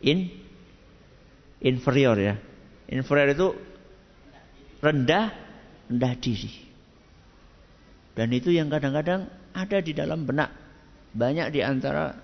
In 0.00 0.32
inferior 1.60 2.16
ya. 2.16 2.34
Inferior 2.88 3.36
itu 3.36 3.48
rendah, 4.80 5.36
rendah 5.90 6.14
diri. 6.22 6.70
Dan 8.14 8.30
itu 8.30 8.54
yang 8.54 8.70
kadang-kadang 8.70 9.26
ada 9.50 9.78
di 9.82 9.90
dalam 9.90 10.22
benak 10.22 10.54
banyak 11.10 11.50
di 11.50 11.60
antara 11.66 12.14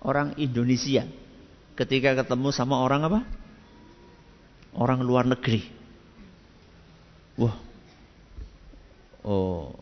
orang 0.00 0.32
Indonesia 0.40 1.04
ketika 1.76 2.16
ketemu 2.24 2.48
sama 2.48 2.80
orang 2.80 3.04
apa? 3.04 3.20
Orang 4.72 5.04
luar 5.04 5.28
negeri. 5.28 5.60
Wah. 7.36 7.56
Oh. 9.20 9.76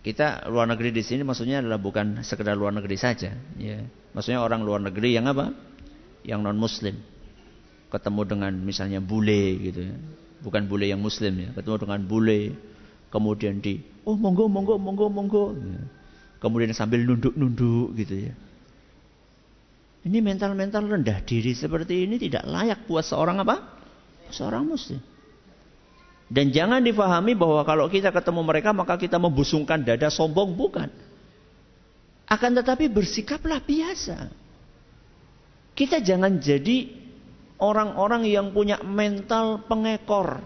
Kita 0.00 0.48
luar 0.48 0.64
negeri 0.64 0.96
di 0.96 1.04
sini 1.04 1.20
maksudnya 1.24 1.60
adalah 1.60 1.76
bukan 1.76 2.24
sekedar 2.24 2.56
luar 2.56 2.72
negeri 2.72 2.96
saja, 2.96 3.36
ya. 3.60 3.84
Maksudnya 4.16 4.40
orang 4.40 4.64
luar 4.64 4.80
negeri 4.80 5.12
yang 5.12 5.28
apa? 5.28 5.52
Yang 6.24 6.40
non 6.40 6.56
muslim 6.56 6.96
ketemu 7.90 8.20
dengan 8.24 8.52
misalnya 8.54 9.02
bule 9.02 9.58
gitu 9.60 9.80
ya. 9.90 9.94
Bukan 10.40 10.70
bule 10.70 10.88
yang 10.88 11.02
muslim 11.02 11.36
ya, 11.36 11.48
ketemu 11.52 11.76
dengan 11.84 12.00
bule 12.06 12.56
kemudian 13.10 13.58
di 13.58 13.82
oh 14.06 14.14
monggo 14.14 14.46
monggo 14.46 14.78
monggo 14.78 15.06
monggo. 15.10 15.44
Ya. 15.58 15.82
Kemudian 16.40 16.72
sambil 16.72 17.04
nunduk-nunduk 17.04 17.92
gitu 18.00 18.30
ya. 18.30 18.34
Ini 20.00 20.24
mental-mental 20.24 20.88
rendah 20.88 21.20
diri 21.20 21.52
seperti 21.52 22.08
ini 22.08 22.16
tidak 22.16 22.48
layak 22.48 22.88
buat 22.88 23.04
seorang 23.04 23.44
apa? 23.44 23.60
Seorang 24.32 24.64
muslim. 24.64 25.04
Dan 26.30 26.54
jangan 26.54 26.80
difahami 26.80 27.36
bahwa 27.36 27.60
kalau 27.66 27.90
kita 27.90 28.14
ketemu 28.14 28.40
mereka 28.46 28.70
maka 28.72 28.96
kita 28.96 29.20
membusungkan 29.20 29.84
dada 29.84 30.08
sombong 30.08 30.56
bukan. 30.56 30.88
Akan 32.30 32.54
tetapi 32.54 32.86
bersikaplah 32.86 33.60
biasa. 33.60 34.30
Kita 35.74 35.98
jangan 35.98 36.38
jadi 36.38 36.99
orang-orang 37.60 38.26
yang 38.26 38.50
punya 38.50 38.80
mental 38.80 39.62
pengekor. 39.68 40.40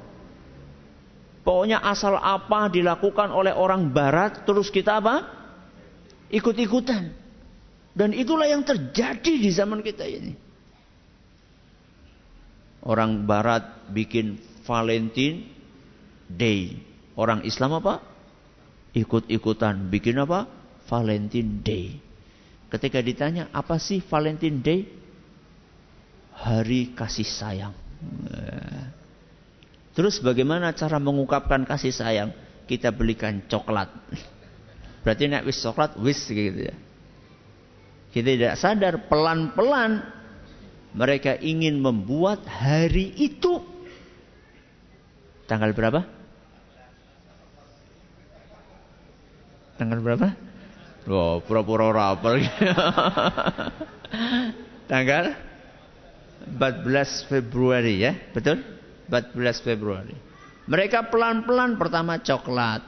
Pokoknya 1.45 1.81
asal 1.81 2.19
apa 2.19 2.73
dilakukan 2.73 3.31
oleh 3.31 3.53
orang 3.55 3.93
barat 3.93 4.43
terus 4.43 4.69
kita 4.69 4.99
apa? 4.99 5.25
Ikut-ikutan. 6.33 7.13
Dan 7.95 8.11
itulah 8.11 8.51
yang 8.51 8.67
terjadi 8.67 9.33
di 9.39 9.51
zaman 9.55 9.79
kita 9.85 10.03
ini. 10.03 10.35
Orang 12.83 13.25
barat 13.25 13.87
bikin 13.93 14.41
Valentine 14.67 15.47
Day. 16.27 16.81
Orang 17.15 17.47
Islam 17.47 17.79
apa? 17.79 18.03
Ikut-ikutan 18.97 19.89
bikin 19.93 20.19
apa? 20.19 20.49
Valentine 20.91 21.63
Day. 21.63 21.87
Ketika 22.73 22.99
ditanya 22.99 23.53
apa 23.55 23.79
sih 23.79 24.03
Valentine 24.03 24.59
Day? 24.59 24.81
Hari 26.35 26.93
kasih 26.93 27.27
sayang. 27.27 27.75
Terus 29.95 30.19
bagaimana 30.19 30.75
cara 30.75 30.99
mengungkapkan 30.99 31.63
kasih 31.63 31.95
sayang? 31.95 32.35
Kita 32.67 32.91
belikan 32.91 33.47
coklat. 33.47 33.93
Berarti 35.07 35.31
nek 35.31 35.47
wis 35.47 35.63
coklat 35.63 35.95
wis 36.01 36.19
gitu 36.27 36.73
ya. 36.73 36.75
Kita 38.11 38.29
tidak 38.35 38.55
sadar 38.59 38.95
pelan-pelan 39.07 40.03
mereka 40.95 41.35
ingin 41.39 41.83
membuat 41.83 42.47
hari 42.47 43.11
itu 43.19 43.59
tanggal 45.51 45.75
berapa? 45.75 46.07
Tanggal 49.75 49.99
berapa? 49.99 50.29
Oh, 51.11 51.43
pura-pura 51.43 51.91
rapel. 51.91 52.47
tanggal 54.91 55.37
14 56.47 57.31
Februari 57.31 58.05
ya, 58.05 58.13
betul? 58.33 58.61
14 59.09 59.65
Februari. 59.65 60.17
Mereka 60.65 61.13
pelan-pelan 61.13 61.77
pertama 61.77 62.21
coklat, 62.21 62.81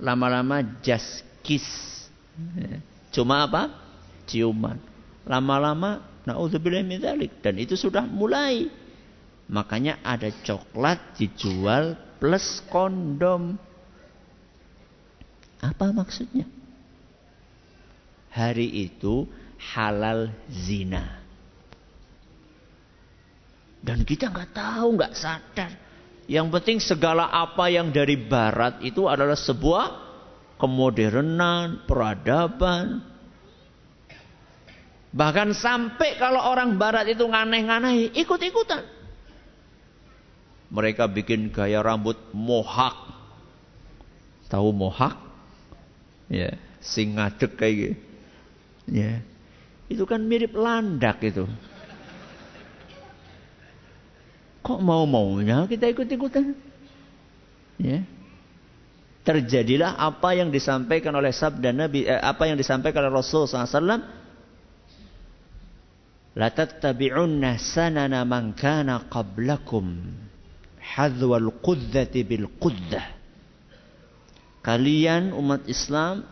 lama-lama 0.00 0.64
just 0.80 1.24
kiss. 1.44 1.64
Cuma 3.12 3.44
apa? 3.44 3.68
Ciuman. 4.24 4.80
Lama-lama 5.28 6.00
naudzubillah 6.24 6.84
min 6.84 7.00
dan 7.44 7.54
itu 7.60 7.76
sudah 7.76 8.04
mulai. 8.08 8.68
Makanya 9.44 10.00
ada 10.00 10.32
coklat 10.32 11.20
dijual 11.20 11.96
plus 12.16 12.64
kondom. 12.72 13.60
Apa 15.60 15.92
maksudnya? 15.92 16.48
Hari 18.32 18.88
itu 18.88 19.28
halal 19.76 20.32
zina. 20.50 21.23
Dan 23.84 24.00
kita 24.08 24.32
nggak 24.32 24.56
tahu, 24.56 24.96
nggak 24.96 25.12
sadar. 25.12 25.72
Yang 26.24 26.46
penting 26.56 26.78
segala 26.80 27.28
apa 27.28 27.68
yang 27.68 27.92
dari 27.92 28.16
barat 28.16 28.80
itu 28.80 29.04
adalah 29.04 29.36
sebuah 29.36 29.84
kemodernan, 30.56 31.84
peradaban. 31.84 33.04
Bahkan 35.12 35.52
sampai 35.52 36.16
kalau 36.16 36.40
orang 36.40 36.80
barat 36.80 37.12
itu 37.12 37.28
nganeh-nganeh, 37.28 38.16
ikut-ikutan. 38.16 38.88
Mereka 40.72 41.04
bikin 41.12 41.52
gaya 41.52 41.84
rambut 41.84 42.16
mohak. 42.32 42.96
Tahu 44.48 44.72
mohak? 44.72 45.20
Ya, 46.32 46.56
sing 46.80 47.20
ngadek 47.20 47.52
kayak 47.60 47.74
gitu. 47.76 47.96
Ya. 48.88 49.20
Itu 49.92 50.08
kan 50.08 50.24
mirip 50.24 50.56
landak 50.56 51.20
itu. 51.20 51.44
Kok 54.64 54.80
mau-maunya 54.80 55.68
kita 55.68 55.92
ikut-ikutan? 55.92 56.56
Ya. 57.76 58.00
Terjadilah 59.24 60.00
apa 60.00 60.32
yang 60.32 60.48
disampaikan 60.48 61.12
oleh 61.12 61.32
sabda 61.36 61.72
Nabi, 61.72 62.08
eh, 62.08 62.16
apa 62.16 62.48
yang 62.48 62.56
disampaikan 62.56 63.04
oleh 63.04 63.12
Rasul 63.12 63.44
SAW. 63.44 64.24
La 66.34 66.48
tattabi'unna 66.48 67.60
sanana 67.60 68.24
man 68.24 68.56
kana 68.56 69.04
qablakum 69.06 70.00
hadwal 70.80 71.60
qudzati 71.60 72.24
bil 72.24 72.48
quddah. 72.56 73.06
Kalian 74.64 75.36
umat 75.36 75.68
Islam 75.68 76.24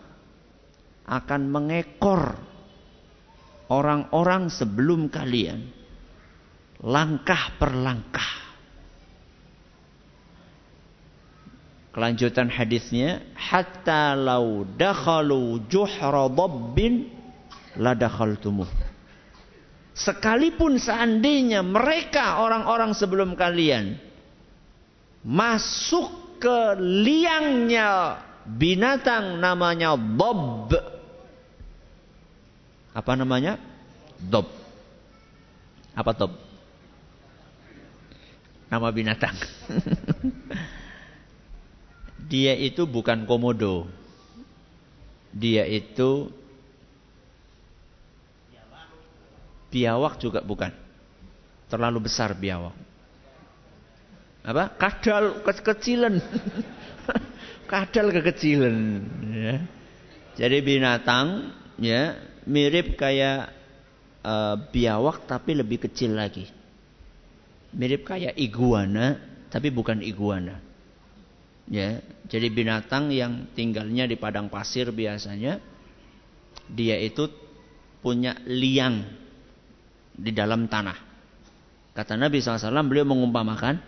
akan 1.05 1.43
mengekor 1.53 2.41
orang-orang 3.69 4.49
sebelum 4.49 5.13
kalian 5.13 5.82
langkah 6.83 7.55
per 7.57 7.73
langkah. 7.73 8.31
Kelanjutan 11.93 12.49
hadisnya, 12.49 13.21
hatta 13.37 14.17
lau 14.17 14.65
dakhalu 14.65 15.61
juhra 15.69 16.25
dabbin 16.33 17.05
la 17.77 17.93
dakhaltumuh. 17.93 18.69
Sekalipun 19.93 20.81
seandainya 20.81 21.61
mereka 21.61 22.41
orang-orang 22.41 22.97
sebelum 22.97 23.37
kalian 23.37 24.01
masuk 25.21 26.41
ke 26.41 26.81
liangnya 26.81 28.19
binatang 28.49 29.37
namanya 29.37 29.93
bob. 29.95 30.73
Apa 32.97 33.13
namanya? 33.15 33.61
Dob. 34.17 34.49
Apa 35.93 36.17
dob? 36.17 36.42
Nama 38.73 38.89
binatang. 38.89 39.37
Dia 42.33 42.57
itu 42.57 42.89
bukan 42.89 43.29
komodo. 43.29 43.85
Dia 45.29 45.69
itu 45.69 46.33
biawak 49.69 50.17
juga 50.17 50.41
bukan. 50.41 50.73
Terlalu 51.69 52.09
besar 52.09 52.33
biawak. 52.33 52.73
Apa? 54.41 54.73
Kadal 54.81 55.45
kekecilan. 55.45 56.17
Kadal 57.73 58.09
kekecilan. 58.09 58.77
Ya. 59.37 59.57
Jadi 60.41 60.65
binatang 60.65 61.53
ya 61.77 62.17
mirip 62.49 62.97
kayak 62.97 63.53
uh, 64.25 64.57
biawak 64.73 65.29
tapi 65.29 65.61
lebih 65.61 65.85
kecil 65.85 66.17
lagi. 66.17 66.62
Mirip 67.73 68.05
kayak 68.05 68.37
iguana 68.37 69.17
tapi 69.49 69.69
bukan 69.69 70.01
iguana. 70.01 70.61
Ya, 71.69 72.03
jadi 72.27 72.51
binatang 72.53 73.15
yang 73.15 73.49
tinggalnya 73.55 74.05
di 74.05 74.19
padang 74.19 74.51
pasir 74.51 74.91
biasanya 74.91 75.63
dia 76.69 76.97
itu 76.99 77.31
punya 78.03 78.37
liang 78.45 79.07
di 80.13 80.35
dalam 80.35 80.67
tanah. 80.67 80.99
Kata 81.93 82.17
Nabi 82.17 82.41
SAW 82.41 82.89
beliau 82.89 83.07
mengumpamakan 83.09 83.79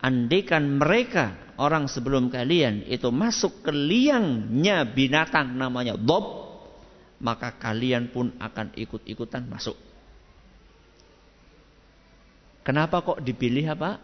andaikan 0.00 0.80
mereka 0.80 1.56
orang 1.60 1.88
sebelum 1.88 2.28
kalian 2.28 2.84
itu 2.88 3.08
masuk 3.08 3.64
ke 3.64 3.72
liangnya 3.72 4.84
binatang 4.88 5.54
namanya 5.54 5.96
dob 5.96 6.44
maka 7.24 7.56
kalian 7.56 8.12
pun 8.12 8.36
akan 8.36 8.76
ikut-ikutan 8.76 9.48
masuk. 9.48 9.76
Kenapa 12.64 13.04
kok 13.04 13.20
dipilih 13.20 13.76
apa? 13.76 14.00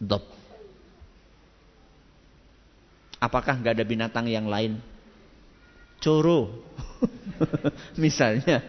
Dob. 0.00 0.24
Apakah 3.20 3.60
nggak 3.60 3.76
ada 3.76 3.84
binatang 3.84 4.26
yang 4.28 4.48
lain? 4.48 4.80
Coro, 5.96 6.52
misalnya, 8.02 8.60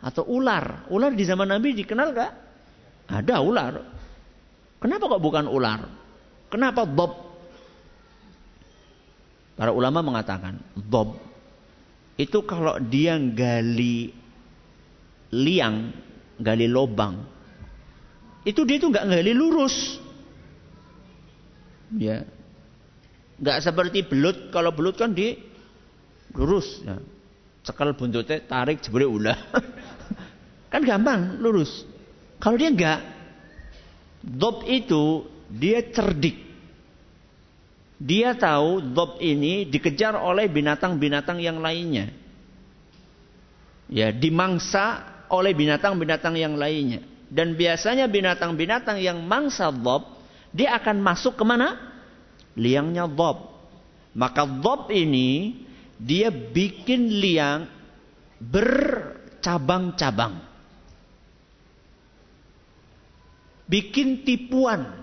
atau 0.00 0.24
ular. 0.28 0.88
Ular 0.88 1.12
di 1.12 1.24
zaman 1.24 1.48
Nabi 1.48 1.76
dikenal 1.76 2.08
nggak? 2.12 2.32
Ada 3.12 3.40
ular. 3.44 3.74
Kenapa 4.80 5.04
kok 5.08 5.24
bukan 5.24 5.48
ular? 5.48 5.80
Kenapa 6.48 6.84
Bob? 6.88 7.12
Para 9.54 9.70
ulama 9.70 10.02
mengatakan 10.02 10.58
Bob 10.74 11.14
itu 12.14 12.42
kalau 12.46 12.78
dia 12.78 13.18
gali 13.18 14.10
liang, 15.34 15.90
gali 16.40 16.66
lobang, 16.66 17.22
itu 18.44 18.60
dia 18.66 18.76
itu 18.78 18.88
nggak 18.90 19.06
gali 19.06 19.32
lurus. 19.32 20.02
Ya, 21.94 22.26
Nggak 23.38 23.58
seperti 23.62 24.06
belut. 24.06 24.50
Kalau 24.54 24.70
belut 24.70 24.94
kan 24.94 25.10
di 25.10 25.34
lurus. 26.34 26.82
Ya. 26.84 26.98
Cekal 27.64 27.96
buntutnya, 27.96 28.44
tarik 28.44 28.84
jebule 28.84 29.08
ulah. 29.08 29.38
kan 30.72 30.84
gampang, 30.84 31.40
lurus. 31.40 31.88
Kalau 32.36 32.60
dia 32.60 32.68
enggak, 32.68 33.00
dob 34.20 34.68
itu 34.68 35.24
dia 35.48 35.80
cerdik. 35.88 36.44
Dia 37.96 38.36
tahu 38.36 38.84
dob 38.92 39.16
ini 39.16 39.64
dikejar 39.64 40.12
oleh 40.12 40.44
binatang-binatang 40.44 41.40
yang 41.40 41.56
lainnya. 41.64 42.12
Ya, 43.88 44.12
dimangsa 44.12 45.13
oleh 45.34 45.52
binatang-binatang 45.52 46.38
yang 46.38 46.54
lainnya. 46.54 47.02
Dan 47.26 47.58
biasanya 47.58 48.06
binatang-binatang 48.06 49.02
yang 49.02 49.18
mangsa 49.26 49.74
dob, 49.74 50.06
dia 50.54 50.78
akan 50.78 51.02
masuk 51.02 51.34
ke 51.34 51.42
mana? 51.42 51.94
liangnya 52.58 53.06
dob. 53.10 53.50
Maka 54.14 54.46
dob 54.46 54.90
ini 54.94 55.58
dia 55.98 56.30
bikin 56.30 57.18
liang 57.18 57.66
bercabang-cabang. 58.38 60.38
Bikin 63.66 64.22
tipuan. 64.22 65.02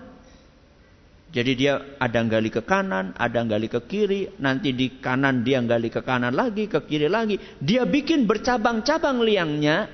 Jadi 1.32 1.52
dia 1.56 1.96
ada 1.96 2.20
gali 2.28 2.52
ke 2.52 2.60
kanan, 2.60 3.16
ada 3.16 3.40
gali 3.48 3.64
ke 3.64 3.80
kiri, 3.88 4.36
nanti 4.36 4.76
di 4.76 5.00
kanan 5.00 5.40
dia 5.40 5.64
gali 5.64 5.88
ke 5.88 6.04
kanan 6.04 6.36
lagi, 6.36 6.68
ke 6.68 6.84
kiri 6.84 7.08
lagi. 7.08 7.40
Dia 7.56 7.88
bikin 7.88 8.28
bercabang-cabang 8.28 9.24
liangnya 9.24 9.88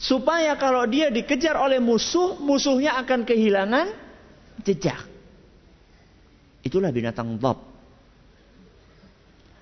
supaya 0.00 0.56
kalau 0.56 0.88
dia 0.88 1.12
dikejar 1.12 1.60
oleh 1.60 1.76
musuh, 1.76 2.40
musuhnya 2.40 2.96
akan 3.04 3.28
kehilangan 3.28 3.86
jejak. 4.64 5.04
Itulah 6.64 6.88
binatang 6.88 7.36
dhab. 7.36 7.68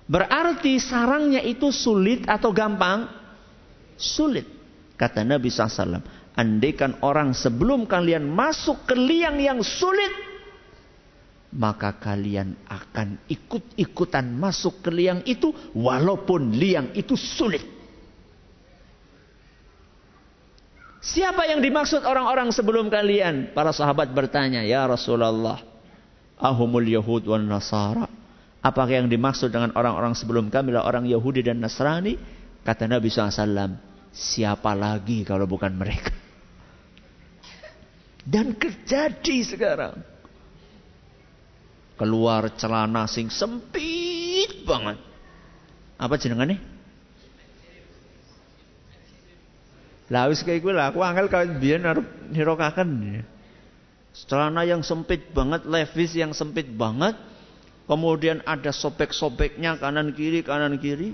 Berarti 0.09 0.79
sarangnya 0.81 1.43
itu 1.43 1.69
sulit 1.69 2.25
atau 2.25 2.49
gampang? 2.55 3.05
Sulit. 3.99 4.47
Kata 4.95 5.21
Nabi 5.21 5.51
SAW. 5.51 6.01
Andaikan 6.33 7.03
orang 7.03 7.35
sebelum 7.35 7.83
kalian 7.85 8.25
masuk 8.25 8.89
ke 8.89 8.95
liang 8.95 9.37
yang 9.37 9.59
sulit. 9.61 10.31
Maka 11.49 11.99
kalian 11.99 12.57
akan 12.65 13.27
ikut-ikutan 13.27 14.33
masuk 14.33 14.81
ke 14.81 14.89
liang 14.89 15.21
itu. 15.29 15.53
Walaupun 15.77 16.57
liang 16.57 16.89
itu 16.97 17.13
sulit. 17.13 17.78
Siapa 20.99 21.47
yang 21.47 21.63
dimaksud 21.63 22.03
orang-orang 22.03 22.51
sebelum 22.51 22.91
kalian? 22.91 23.55
Para 23.55 23.71
sahabat 23.71 24.11
bertanya, 24.11 24.67
Ya 24.67 24.83
Rasulullah 24.83 25.63
ahumul 26.39 26.87
yahud 26.87 27.23
wan 27.27 27.47
nasara. 27.47 28.07
Apakah 28.59 28.91
yang 29.03 29.07
dimaksud 29.07 29.55
dengan 29.55 29.71
orang-orang 29.71 30.11
sebelum 30.11 30.51
kami 30.51 30.75
lah 30.75 30.83
orang 30.83 31.07
Yahudi 31.07 31.39
dan 31.39 31.63
Nasrani? 31.63 32.19
Kata 32.59 32.91
Nabi 32.91 33.07
SAW, 33.07 33.79
siapa 34.11 34.75
lagi 34.75 35.23
kalau 35.23 35.47
bukan 35.47 35.71
mereka? 35.71 36.11
Dan 38.27 38.59
terjadi 38.59 39.37
sekarang. 39.47 39.95
Keluar 41.95 42.51
celana 42.59 43.07
sing 43.07 43.31
sempit 43.31 44.67
banget. 44.67 44.99
Apa 45.95 46.19
jenengannya? 46.19 46.59
Lah 50.09 50.25
wis 50.25 50.41
kayak 50.41 50.65
gue 50.65 50.73
lah, 50.73 50.89
aku 50.89 51.05
angel 51.05 51.29
kalau 51.29 51.53
biar 51.61 51.77
naruh 51.77 52.05
nirokakan. 52.33 53.21
Celana 54.25 54.65
yang 54.65 54.81
sempit 54.81 55.29
banget, 55.31 55.69
levis 55.69 56.17
yang 56.17 56.33
sempit 56.33 56.65
banget. 56.65 57.13
Kemudian 57.85 58.41
ada 58.45 58.73
sobek-sobeknya 58.73 59.77
kanan 59.77 60.13
kiri, 60.13 60.41
kanan 60.41 60.77
kiri. 60.81 61.13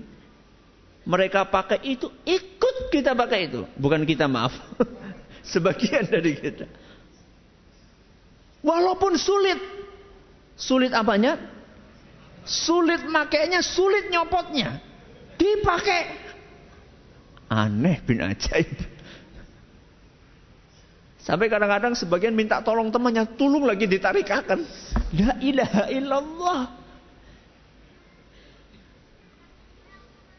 Mereka 1.06 1.52
pakai 1.52 1.84
itu, 1.86 2.10
ikut 2.24 2.76
kita 2.90 3.14
pakai 3.14 3.52
itu. 3.52 3.68
Bukan 3.78 4.08
kita 4.08 4.26
maaf. 4.26 4.56
Sebagian 5.52 6.10
dari 6.10 6.34
kita. 6.34 6.66
Walaupun 8.66 9.14
sulit. 9.20 9.60
Sulit 10.58 10.90
apanya? 10.96 11.38
Sulit 12.48 13.06
makainya, 13.06 13.62
sulit 13.62 14.10
nyopotnya. 14.10 14.82
Dipakai. 15.38 16.25
Aneh 17.50 18.02
bin 18.02 18.22
ajaib. 18.22 18.96
Sampai 21.26 21.50
kadang-kadang 21.50 21.98
sebagian 21.98 22.38
minta 22.38 22.62
tolong 22.62 22.94
temannya, 22.94 23.26
tolong 23.34 23.66
lagi 23.66 23.90
ditarikakan. 23.90 24.62
La 25.18 25.34
ilaha 25.42 25.84
illallah. 25.90 26.62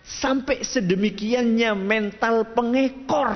Sampai 0.06 0.62
sedemikiannya 0.62 1.74
mental 1.74 2.54
pengekor. 2.54 3.34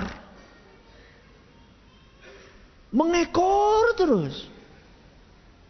Mengekor 2.95 3.99
terus. 3.99 4.47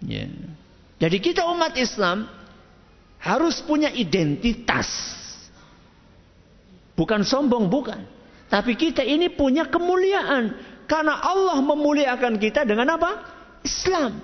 Ya. 0.05 0.29
Jadi 1.01 1.17
kita 1.17 1.49
umat 1.49 1.81
Islam 1.81 2.29
harus 3.21 3.61
punya 3.65 3.89
identitas. 3.89 5.17
Bukan 7.01 7.25
sombong, 7.25 7.73
bukan. 7.73 8.05
Tapi 8.53 8.77
kita 8.77 9.01
ini 9.01 9.33
punya 9.33 9.65
kemuliaan. 9.73 10.53
Karena 10.85 11.17
Allah 11.17 11.65
memuliakan 11.65 12.37
kita 12.37 12.69
dengan 12.69 12.93
apa? 13.01 13.25
Islam. 13.65 14.21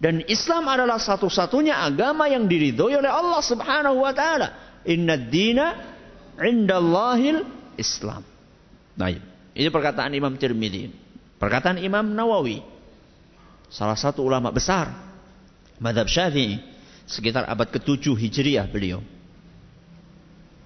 Dan 0.00 0.24
Islam 0.30 0.64
adalah 0.64 0.96
satu-satunya 0.96 1.76
agama 1.76 2.24
yang 2.30 2.48
diridhoi 2.48 2.96
oleh 2.96 3.12
Allah 3.12 3.42
Subhanahu 3.44 4.00
wa 4.00 4.16
taala. 4.16 4.80
Inna 4.88 5.20
dina 5.20 5.76
indallahil 6.40 7.44
Islam. 7.76 8.24
Baik. 8.96 9.20
Ini 9.58 9.68
perkataan 9.68 10.14
Imam 10.16 10.38
Tirmidzi. 10.38 10.88
Perkataan 11.36 11.82
Imam 11.82 12.06
Nawawi. 12.14 12.64
Salah 13.68 13.98
satu 13.98 14.24
ulama 14.24 14.48
besar 14.54 14.88
madhab 15.82 16.08
Syafi'i 16.08 16.62
sekitar 17.04 17.44
abad 17.44 17.68
ke-7 17.68 18.14
Hijriah 18.14 18.70
beliau. 18.70 19.02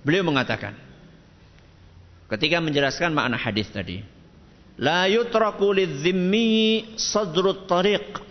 Beliau 0.02 0.26
mengatakan, 0.26 0.74
ketika 2.32 2.64
menjelaskan 2.64 3.12
makna 3.12 3.36
hadis 3.36 3.68
tadi. 3.68 4.00
La 4.80 5.04
yutraku 5.04 5.76
lidzimmi 5.76 6.96
sadrut 6.96 7.68
tariq. 7.68 8.24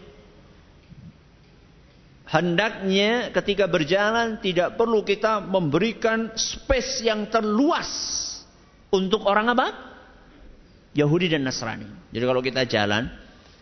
Hendaknya 2.31 3.29
ketika 3.35 3.67
berjalan 3.67 4.39
tidak 4.39 4.79
perlu 4.79 5.03
kita 5.03 5.43
memberikan 5.43 6.31
space 6.33 7.03
yang 7.03 7.27
terluas 7.27 7.91
untuk 8.89 9.27
orang 9.27 9.51
apa? 9.51 9.67
Yahudi 10.95 11.31
dan 11.31 11.43
Nasrani. 11.43 11.87
Jadi 12.11 12.23
kalau 12.23 12.41
kita 12.43 12.63
jalan, 12.67 13.11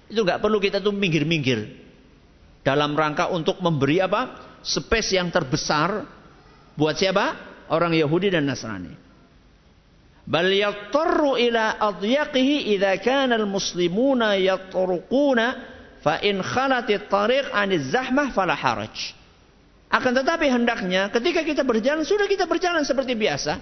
itu 0.10 0.22
nggak 0.22 0.42
perlu 0.42 0.58
kita 0.62 0.82
tuh 0.82 0.94
minggir-minggir 0.94 1.66
dalam 2.62 2.94
rangka 2.94 3.30
untuk 3.34 3.58
memberi 3.58 4.02
apa? 4.06 4.54
Space 4.62 5.18
yang 5.18 5.34
terbesar 5.34 6.06
buat 6.78 6.94
siapa? 6.94 7.50
Orang 7.70 7.94
Yahudi 7.94 8.34
dan 8.34 8.50
Nasrani. 8.50 9.09
Bal 10.30 10.54
yattarru 10.54 11.42
ila 11.42 11.82
adyaqihi 11.82 12.78
idza 12.78 13.02
kana 13.02 13.34
al-muslimuna 13.34 14.38
yatruquna 14.38 15.46
Fa 16.00 16.24
in 16.24 16.40
khalatit 16.40 17.12
tariq 17.12 17.52
aniz 17.52 17.92
zahmah 17.92 18.32
fala. 18.32 18.56
Akan 19.90 20.14
tetapi 20.16 20.48
hendaknya 20.48 21.12
ketika 21.12 21.44
kita 21.44 21.64
berjalan 21.68 22.08
sudah 22.08 22.28
kita 22.30 22.48
berjalan 22.48 22.88
seperti 22.88 23.20
biasa. 23.20 23.60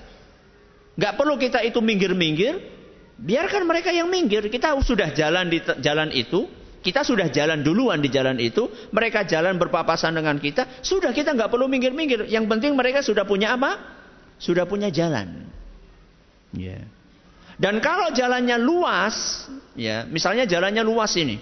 Gak 0.97 1.13
perlu 1.17 1.38
kita 1.38 1.65
itu 1.65 1.82
minggir-minggir. 1.82 2.77
Biarkan 3.17 3.65
mereka 3.65 3.89
yang 3.89 4.10
minggir. 4.10 4.45
Kita 4.49 4.77
sudah 4.77 5.13
jalan 5.13 5.49
di 5.49 5.62
jalan 5.82 6.13
itu. 6.13 6.45
Kita 6.77 7.01
sudah 7.01 7.34
jalan 7.34 7.65
duluan 7.65 7.97
di 8.01 8.10
jalan 8.13 8.38
itu. 8.38 8.69
Mereka 8.93 9.25
jalan 9.25 9.58
berpapasan 9.58 10.13
dengan 10.13 10.38
kita. 10.38 10.82
Sudah 10.86 11.10
kita 11.10 11.34
nggak 11.34 11.49
perlu 11.49 11.65
minggir-minggir. 11.65 12.30
Yang 12.30 12.45
penting 12.49 12.77
mereka 12.77 13.01
sudah 13.01 13.25
punya 13.25 13.58
apa? 13.58 13.77
Sudah 14.38 14.69
punya 14.69 14.93
jalan. 14.93 15.57
Ya. 16.55 16.86
Dan 17.57 17.81
kalau 17.81 18.13
jalannya 18.13 18.62
luas, 18.62 19.49
ya, 19.73 20.05
misalnya 20.05 20.45
jalannya 20.45 20.86
luas 20.86 21.10
ini. 21.17 21.41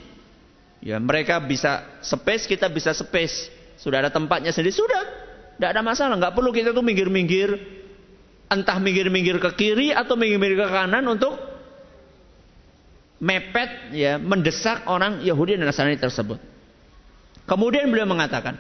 Ya, 0.80 0.96
mereka 1.02 1.44
bisa 1.44 2.00
space, 2.00 2.48
kita 2.48 2.72
bisa 2.72 2.96
space. 2.96 3.52
Sudah 3.76 4.00
ada 4.00 4.12
tempatnya 4.14 4.56
sendiri, 4.56 4.72
sudah. 4.72 5.04
Tidak 5.60 5.70
ada 5.72 5.84
masalah, 5.84 6.16
nggak 6.16 6.32
perlu 6.32 6.56
kita 6.56 6.72
tuh 6.72 6.84
minggir-minggir. 6.86 7.52
Entah 8.48 8.80
minggir-minggir 8.80 9.42
ke 9.44 9.52
kiri 9.60 9.92
atau 9.92 10.16
minggir-minggir 10.16 10.64
ke 10.64 10.70
kanan 10.72 11.04
untuk 11.10 11.36
mepet 13.20 13.96
ya 13.96 14.22
mendesak 14.22 14.86
orang 14.86 15.24
Yahudi 15.26 15.58
dan 15.58 15.68
Nasrani 15.68 15.98
tersebut. 15.98 16.38
Kemudian 17.50 17.90
beliau 17.90 18.06
mengatakan, 18.06 18.56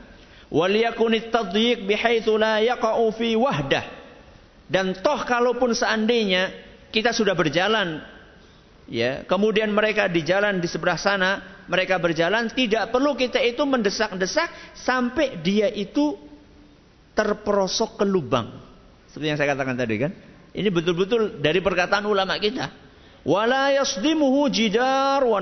"Waliyakunit 0.49 1.29
tadyiq 1.29 1.85
bihaitsu 1.85 2.35
la 2.35 2.59
yaqa'u 2.65 3.05
fi 3.15 3.37
wahdah." 3.37 3.85
Dan 4.65 4.97
toh 4.97 5.21
kalaupun 5.25 5.77
seandainya 5.77 6.49
kita 6.89 7.13
sudah 7.13 7.37
berjalan 7.37 8.01
ya, 8.89 9.21
kemudian 9.29 9.69
mereka 9.69 10.09
di 10.09 10.25
jalan 10.25 10.57
di 10.57 10.65
sebelah 10.65 10.97
sana 10.97 11.55
mereka 11.65 11.97
berjalan, 11.97 12.49
tidak 12.53 12.93
perlu 12.93 13.17
kita 13.17 13.41
itu 13.41 13.61
mendesak-desak 13.65 14.77
sampai 14.77 15.41
dia 15.41 15.69
itu 15.69 16.17
terperosok 17.17 18.01
ke 18.01 18.05
lubang. 18.05 18.53
Seperti 19.09 19.31
yang 19.33 19.39
saya 19.39 19.55
katakan 19.55 19.77
tadi 19.77 19.95
kan. 19.97 20.11
Ini 20.55 20.69
betul-betul 20.71 21.43
dari 21.43 21.59
perkataan 21.59 22.05
ulama 22.07 22.37
kita. 22.39 22.71
Wala 23.25 23.73
yasdimuhu 23.75 24.47
jidar 24.47 25.19
wa. 25.25 25.41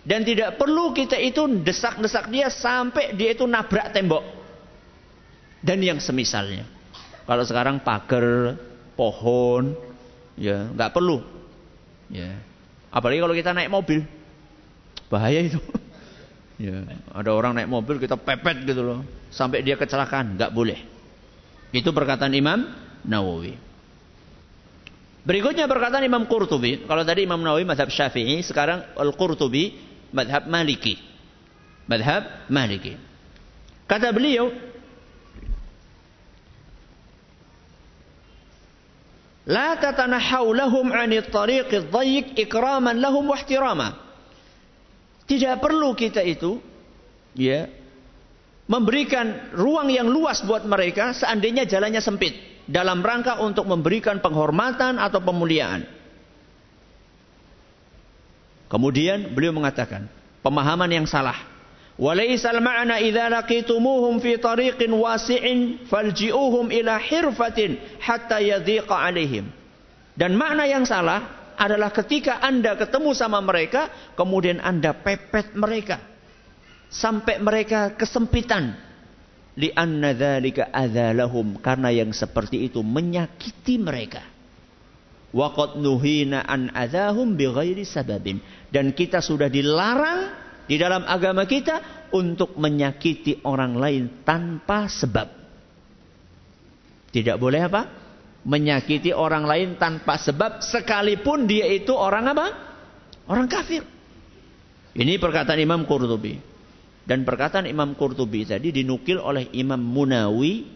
Dan 0.00 0.24
tidak 0.24 0.56
perlu 0.56 0.92
kita 0.92 1.16
itu 1.18 1.44
desak-desak 1.60 2.28
dia 2.28 2.48
sampai 2.48 3.16
dia 3.16 3.32
itu 3.32 3.44
nabrak 3.44 3.90
tembok. 3.96 4.22
Dan 5.60 5.80
yang 5.80 5.98
semisalnya. 6.00 6.79
Kalau 7.30 7.46
sekarang 7.46 7.78
pagar, 7.86 8.58
pohon, 8.98 9.78
ya 10.34 10.66
nggak 10.74 10.90
perlu. 10.90 11.22
Ya. 12.10 12.42
Apalagi 12.90 13.22
kalau 13.22 13.38
kita 13.38 13.54
naik 13.54 13.70
mobil. 13.70 14.02
Bahaya 15.06 15.46
itu. 15.46 15.62
Ya, 16.60 16.76
ada 17.16 17.32
orang 17.32 17.56
naik 17.56 17.72
mobil 17.72 17.96
kita 17.96 18.20
pepet 18.20 18.68
gitu 18.68 18.84
loh, 18.84 19.00
sampai 19.32 19.64
dia 19.64 19.80
kecelakaan, 19.80 20.36
nggak 20.36 20.52
boleh. 20.52 20.76
Itu 21.72 21.88
perkataan 21.88 22.36
Imam 22.36 22.68
Nawawi. 23.00 23.56
Berikutnya 25.24 25.64
perkataan 25.64 26.04
Imam 26.04 26.28
Qurtubi. 26.28 26.84
Kalau 26.84 27.00
tadi 27.00 27.24
Imam 27.24 27.40
Nawawi 27.40 27.64
madhab 27.64 27.88
Syafi'i, 27.88 28.44
sekarang 28.44 28.92
Al-Qurtubi 28.92 29.72
madhab 30.12 30.52
Maliki. 30.52 31.00
Madhab 31.88 32.52
Maliki. 32.52 32.92
Kata 33.88 34.12
beliau, 34.12 34.52
La 39.48 39.76
tatanahaw 39.80 40.44
lahum 40.52 40.92
'ani 40.92 41.24
at-tariq 41.24 41.72
ad-dayyiq 41.72 42.36
ikraman 42.44 43.00
lahum 43.00 43.24
wa. 43.24 43.38
Tidak 45.24 45.54
perlu 45.62 45.94
kita 45.94 46.20
itu 46.26 46.58
ya 47.38 47.70
memberikan 48.66 49.54
ruang 49.54 49.88
yang 49.88 50.10
luas 50.10 50.42
buat 50.42 50.66
mereka 50.66 51.14
seandainya 51.14 51.64
jalannya 51.64 52.02
sempit 52.02 52.34
dalam 52.70 53.02
rangka 53.02 53.42
untuk 53.42 53.66
memberikan 53.66 54.22
penghormatan 54.22 54.98
atau 54.98 55.18
pemuliaan. 55.18 55.86
Kemudian 58.70 59.34
beliau 59.34 59.50
mengatakan 59.50 60.06
pemahaman 60.46 60.90
yang 60.90 61.06
salah. 61.10 61.34
Walaisal 62.00 62.64
ma'na 62.64 62.96
idza 62.96 63.28
laqitumuhum 63.28 64.24
fi 64.24 64.40
tariqin 64.40 64.88
wasi'in 64.88 65.84
falji'uhum 65.84 66.72
ila 66.72 66.96
hirfatin 66.96 67.76
hatta 68.00 68.40
yadhiqa 68.40 68.96
alaihim. 68.96 69.52
Dan 70.16 70.32
makna 70.32 70.64
yang 70.64 70.88
salah 70.88 71.52
adalah 71.60 71.92
ketika 71.92 72.40
Anda 72.40 72.72
ketemu 72.80 73.12
sama 73.12 73.44
mereka, 73.44 73.92
kemudian 74.16 74.64
Anda 74.64 74.96
pepet 74.96 75.52
mereka. 75.52 76.00
Sampai 76.88 77.36
mereka 77.36 77.92
kesempitan. 77.92 78.80
Lianna 79.60 80.16
dzalika 80.16 80.72
adzalahum 80.72 81.60
karena 81.60 81.92
yang 81.92 82.16
seperti 82.16 82.64
itu 82.64 82.80
menyakiti 82.80 83.76
mereka. 83.76 84.24
Waqad 85.36 85.76
nuhina 85.76 86.48
an 86.48 86.72
adzahum 86.72 87.36
bighairi 87.36 87.84
sababin 87.84 88.40
dan 88.72 88.90
kita 88.96 89.20
sudah 89.20 89.52
dilarang 89.52 90.49
di 90.66 90.76
dalam 90.80 91.06
agama 91.06 91.44
kita 91.48 92.08
untuk 92.10 92.56
menyakiti 92.58 93.44
orang 93.46 93.78
lain 93.78 94.02
tanpa 94.26 94.90
sebab. 94.90 95.28
Tidak 97.10 97.36
boleh 97.38 97.62
apa? 97.66 97.82
menyakiti 98.40 99.12
orang 99.12 99.44
lain 99.44 99.68
tanpa 99.76 100.16
sebab 100.16 100.64
sekalipun 100.64 101.44
dia 101.44 101.68
itu 101.68 101.92
orang 101.92 102.24
apa? 102.32 102.46
Orang 103.28 103.46
kafir. 103.46 103.84
Ini 104.96 105.20
perkataan 105.20 105.60
Imam 105.60 105.84
Qurtubi. 105.84 106.40
Dan 107.04 107.26
perkataan 107.26 107.66
Imam 107.66 107.94
Qurtubi 107.94 108.46
tadi 108.46 108.70
dinukil 108.70 109.18
oleh 109.18 109.50
Imam 109.56 109.80
Munawi 109.80 110.66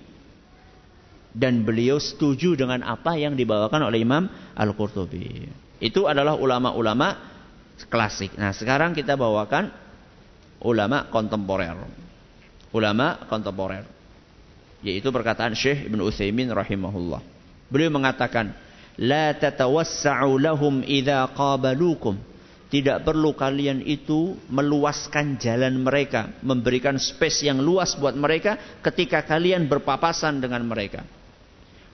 dan 1.35 1.67
beliau 1.67 1.99
setuju 1.99 2.55
dengan 2.55 2.87
apa 2.87 3.19
yang 3.19 3.35
dibawakan 3.35 3.91
oleh 3.91 4.03
Imam 4.03 4.31
Al-Qurtubi. 4.55 5.51
Itu 5.83 6.07
adalah 6.07 6.39
ulama-ulama 6.39 7.34
klasik. 7.91 8.35
Nah, 8.39 8.55
sekarang 8.55 8.95
kita 8.95 9.19
bawakan 9.19 9.71
ulama 10.63 11.11
kontemporer. 11.11 11.75
Ulama 12.71 13.27
kontemporer. 13.27 13.85
Yaitu 14.85 15.09
perkataan 15.11 15.57
Syekh 15.57 15.89
Ibn 15.89 15.99
Utsaimin 16.05 16.53
rahimahullah. 16.53 17.23
Beliau 17.73 17.91
mengatakan, 17.91 18.53
"La 19.01 19.33
tatawassa'u 19.35 20.37
lahum 20.39 20.85
idza 20.85 21.25
qabalukum." 21.33 22.17
Tidak 22.75 23.07
perlu 23.07 23.39
kalian 23.39 23.87
itu 23.87 24.35
meluaskan 24.51 25.39
jalan 25.39 25.79
mereka, 25.79 26.35
memberikan 26.43 26.99
space 26.99 27.47
yang 27.47 27.63
luas 27.63 27.95
buat 27.95 28.19
mereka 28.19 28.59
ketika 28.83 29.23
kalian 29.23 29.71
berpapasan 29.71 30.43
dengan 30.43 30.67
mereka. 30.67 31.07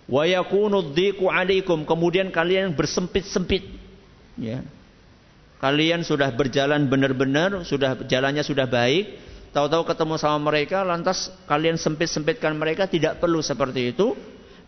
Wa 0.08 0.24
yakunu 0.24 0.80
'alaikum, 1.28 1.84
kemudian 1.84 2.32
kalian 2.32 2.72
bersempit-sempit. 2.72 3.68
Ya. 4.40 4.64
Kalian 5.60 6.00
sudah 6.00 6.32
berjalan 6.32 6.88
benar-benar, 6.88 7.62
sudah 7.68 8.00
jalannya 8.08 8.40
sudah 8.40 8.64
baik, 8.64 9.20
tahu-tahu 9.52 9.84
ketemu 9.92 10.16
sama 10.16 10.50
mereka 10.50 10.80
lantas 10.80 11.28
kalian 11.44 11.76
sempit-sempitkan 11.76 12.56
mereka, 12.56 12.88
tidak 12.88 13.20
perlu 13.20 13.44
seperti 13.44 13.92
itu 13.92 14.16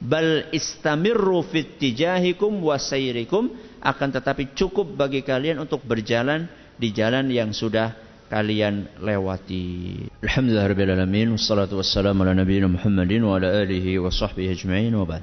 bal 0.03 0.51
istamirru 0.51 1.47
fit 1.47 1.79
tijahikum 1.79 2.59
wasairikum 2.67 3.55
akan 3.79 4.09
tetapi 4.11 4.53
cukup 4.53 4.99
bagi 4.99 5.23
kalian 5.23 5.63
untuk 5.63 5.87
berjalan 5.87 6.51
di 6.75 6.91
jalan 6.91 7.31
yang 7.31 7.55
sudah 7.55 7.95
kalian 8.27 8.99
lewati. 8.99 10.09
Alhamdulillah 10.25 10.67
rabbil 10.67 10.93
alamin 10.93 11.29
wassalatu 11.37 11.79
wassalamu 11.79 12.27
ala 12.27 12.37
Muhammadin 12.43 13.23
wa 13.23 13.39
ala 13.39 13.63
alihi 13.63 14.01
wa 14.03 14.11
sahbihi 14.11 14.51
ajma'in 14.57 14.93
wa 14.97 15.07
ba'd. 15.07 15.23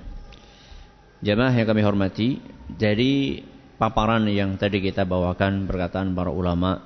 Jamaah 1.20 1.52
yang 1.52 1.68
kami 1.68 1.82
hormati, 1.84 2.40
dari 2.70 3.44
paparan 3.80 4.28
yang 4.28 4.60
tadi 4.60 4.84
kita 4.84 5.08
bawakan 5.08 5.64
perkataan 5.64 6.12
para 6.12 6.30
ulama 6.30 6.84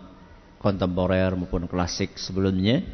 kontemporer 0.61 1.33
maupun 1.33 1.65
klasik 1.65 2.15
sebelumnya, 2.15 2.85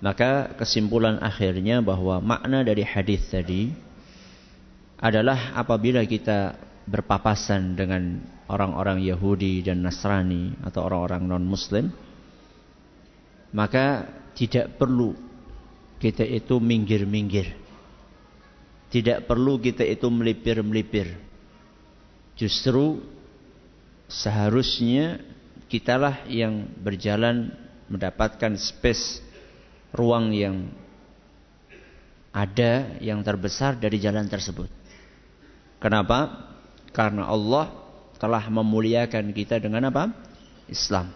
maka 0.00 0.56
kesimpulan 0.56 1.20
akhirnya 1.20 1.84
bahwa 1.84 2.18
makna 2.24 2.64
dari 2.64 2.82
hadis 2.82 3.28
tadi 3.28 3.70
adalah 4.96 5.52
apabila 5.52 6.00
kita 6.08 6.56
berpapasan 6.88 7.76
dengan 7.76 8.24
orang-orang 8.48 9.04
Yahudi 9.04 9.60
dan 9.60 9.84
Nasrani 9.84 10.56
atau 10.64 10.88
orang-orang 10.88 11.28
non-Muslim, 11.28 11.92
maka 13.52 14.08
tidak 14.32 14.80
perlu 14.80 15.12
kita 16.00 16.24
itu 16.24 16.56
minggir-minggir. 16.56 17.52
Tidak 18.86 19.28
perlu 19.28 19.58
kita 19.60 19.82
itu 19.82 20.06
melipir-melipir. 20.08 21.18
Justru 22.38 23.15
seharusnya 24.06 25.22
kitalah 25.66 26.26
yang 26.30 26.70
berjalan 26.78 27.50
mendapatkan 27.90 28.54
space 28.58 29.22
ruang 29.94 30.34
yang 30.34 30.70
ada 32.30 33.00
yang 33.00 33.24
terbesar 33.24 33.80
dari 33.80 33.96
jalan 33.96 34.28
tersebut. 34.28 34.68
Kenapa? 35.80 36.48
Karena 36.92 37.28
Allah 37.28 37.72
telah 38.20 38.44
memuliakan 38.48 39.32
kita 39.32 39.56
dengan 39.60 39.88
apa? 39.88 40.12
Islam. 40.68 41.12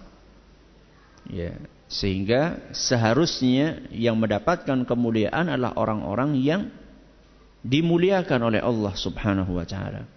Ya, 1.28 1.60
sehingga 1.90 2.72
seharusnya 2.72 3.84
yang 3.92 4.16
mendapatkan 4.16 4.88
kemuliaan 4.88 5.52
adalah 5.52 5.76
orang-orang 5.76 6.40
yang 6.40 6.62
dimuliakan 7.60 8.40
oleh 8.48 8.60
Allah 8.64 8.96
Subhanahu 8.96 9.60
wa 9.60 9.66
taala. 9.68 10.08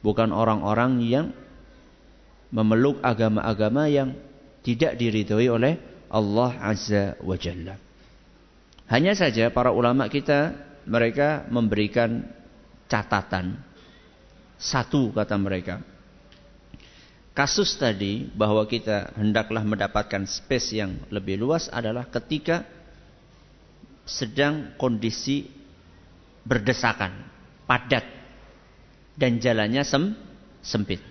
Bukan 0.00 0.30
orang-orang 0.30 1.02
yang 1.02 1.26
memeluk 2.50 2.98
agama-agama 3.00 3.86
yang 3.86 4.14
tidak 4.60 4.98
diridhoi 4.98 5.48
oleh 5.48 5.74
Allah 6.10 6.50
Azza 6.58 7.14
wa 7.22 7.38
Jalla. 7.38 7.78
Hanya 8.90 9.14
saja 9.14 9.54
para 9.54 9.70
ulama 9.70 10.10
kita 10.10 10.52
mereka 10.82 11.46
memberikan 11.46 12.26
catatan 12.90 13.54
satu 14.58 15.14
kata 15.14 15.38
mereka. 15.38 15.78
Kasus 17.30 17.78
tadi 17.78 18.26
bahwa 18.34 18.66
kita 18.66 19.14
hendaklah 19.14 19.62
mendapatkan 19.62 20.26
space 20.26 20.76
yang 20.76 20.98
lebih 21.08 21.38
luas 21.38 21.70
adalah 21.70 22.04
ketika 22.10 22.66
sedang 24.02 24.74
kondisi 24.74 25.46
berdesakan, 26.42 27.14
padat 27.64 28.02
dan 29.14 29.38
jalannya 29.38 29.86
sem 29.86 30.12
sempit. 30.60 31.09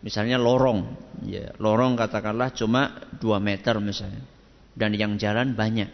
Misalnya 0.00 0.40
lorong, 0.40 0.96
ya, 1.28 1.52
lorong 1.60 1.92
katakanlah 1.92 2.56
cuma 2.56 3.04
2 3.20 3.36
meter 3.36 3.76
misalnya 3.84 4.24
dan 4.72 4.96
yang 4.96 5.20
jalan 5.20 5.52
banyak. 5.52 5.92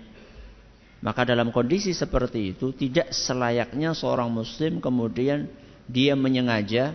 Maka 1.02 1.26
dalam 1.26 1.50
kondisi 1.50 1.90
seperti 1.90 2.54
itu 2.54 2.70
tidak 2.70 3.10
selayaknya 3.10 3.92
seorang 3.92 4.30
muslim 4.30 4.78
kemudian 4.78 5.50
dia 5.90 6.14
menyengaja 6.14 6.94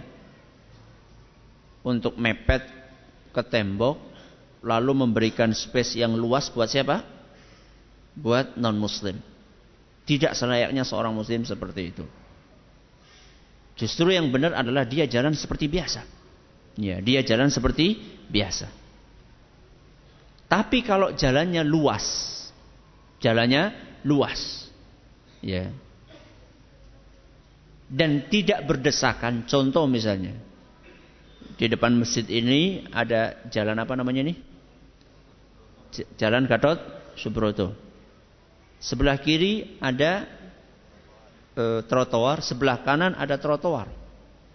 untuk 1.84 2.16
mepet 2.16 2.64
ke 3.32 3.41
tembok 3.43 3.99
lalu 4.62 5.05
memberikan 5.05 5.51
space 5.51 5.99
yang 5.99 6.14
luas 6.16 6.47
buat 6.47 6.70
siapa? 6.70 7.03
Buat 8.16 8.55
non 8.55 8.78
muslim. 8.80 9.18
Tidak 10.07 10.32
selayaknya 10.32 10.84
seorang 10.84 11.14
muslim 11.16 11.43
seperti 11.43 11.82
itu. 11.93 12.05
Justru 13.80 14.14
yang 14.14 14.30
benar 14.30 14.53
adalah 14.53 14.86
dia 14.86 15.07
jalan 15.07 15.34
seperti 15.34 15.72
biasa. 15.72 16.20
Ya, 16.80 17.03
dia 17.03 17.19
jalan 17.24 17.51
seperti 17.51 17.99
biasa. 18.32 18.72
Tapi 20.47 20.84
kalau 20.84 21.15
jalannya 21.15 21.63
luas, 21.63 22.05
jalannya 23.19 23.72
luas. 24.03 24.67
Ya 25.41 25.72
dan 27.91 28.32
tidak 28.32 28.63
berdesakan. 28.63 29.43
Contoh 29.43 29.84
misalnya, 29.84 30.32
di 31.59 31.67
depan 31.67 31.91
masjid 31.99 32.24
ini 32.32 32.88
ada 32.88 33.43
jalan 33.51 33.76
apa 33.76 33.93
namanya 33.99 34.32
ini? 34.32 34.34
Jalan 36.15 36.47
Gatot 36.47 36.80
Subroto. 37.19 37.76
Sebelah 38.80 39.19
kiri 39.19 39.78
ada 39.84 40.24
e, 41.51 41.84
trotoar, 41.86 42.39
sebelah 42.39 42.80
kanan 42.82 43.11
ada 43.13 43.36
trotoar. 43.36 43.91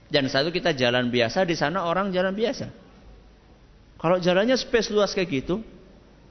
Dan 0.07 0.31
satu 0.31 0.55
kita 0.55 0.71
jalan 0.73 1.11
biasa, 1.11 1.43
di 1.43 1.59
sana 1.59 1.83
orang 1.87 2.15
jalan 2.15 2.31
biasa. 2.31 2.71
Kalau 3.97 4.23
jalannya 4.23 4.55
space 4.55 4.95
luas 4.95 5.11
kayak 5.17 5.29
gitu, 5.33 5.65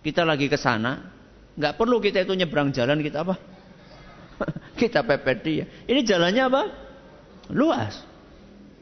kita 0.06 0.24
lagi 0.24 0.48
ke 0.48 0.56
sana, 0.56 1.12
nggak 1.58 1.76
perlu 1.76 2.00
kita 2.00 2.24
itu 2.24 2.34
nyebrang 2.38 2.72
jalan 2.72 3.02
kita 3.04 3.26
apa? 3.26 3.36
kita 4.80 5.04
pepet 5.04 5.38
dia. 5.44 5.66
Ini 5.90 6.02
jalannya 6.06 6.44
apa? 6.46 6.62
Luas. 7.52 8.00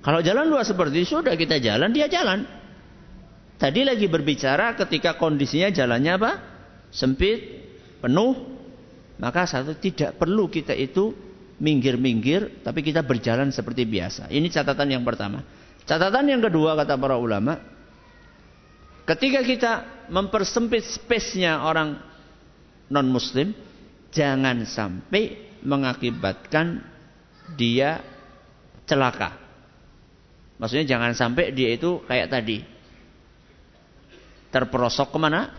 Kalau 0.04 0.20
jalan 0.20 0.52
luas 0.52 0.68
seperti 0.68 1.08
itu, 1.08 1.16
sudah 1.16 1.34
kita 1.40 1.64
jalan, 1.64 1.90
dia 1.96 2.12
jalan. 2.12 2.44
Tadi 3.56 3.88
lagi 3.88 4.12
berbicara 4.12 4.76
ketika 4.76 5.16
kondisinya 5.16 5.72
jalannya 5.72 6.12
apa? 6.20 6.32
Sempit, 6.92 7.40
penuh. 8.04 8.36
Maka 9.16 9.48
satu 9.48 9.80
tidak 9.80 10.20
perlu 10.20 10.52
kita 10.52 10.76
itu 10.76 11.16
minggir-minggir, 11.62 12.64
tapi 12.66 12.82
kita 12.82 13.06
berjalan 13.06 13.54
seperti 13.54 13.86
biasa. 13.86 14.30
Ini 14.30 14.48
catatan 14.50 14.90
yang 14.90 15.04
pertama. 15.06 15.46
Catatan 15.84 16.26
yang 16.26 16.42
kedua 16.42 16.80
kata 16.80 16.96
para 16.96 17.20
ulama, 17.20 17.60
ketika 19.04 19.44
kita 19.44 19.72
mempersempit 20.08 20.84
space-nya 20.88 21.62
orang 21.62 22.00
non-muslim, 22.88 23.52
jangan 24.14 24.64
sampai 24.64 25.56
mengakibatkan 25.64 26.84
dia 27.56 28.00
celaka. 28.88 29.40
Maksudnya 30.60 30.86
jangan 30.88 31.12
sampai 31.18 31.52
dia 31.52 31.76
itu 31.76 32.00
kayak 32.08 32.32
tadi. 32.32 32.64
Terperosok 34.54 35.10
ke 35.10 35.18
mana? 35.20 35.50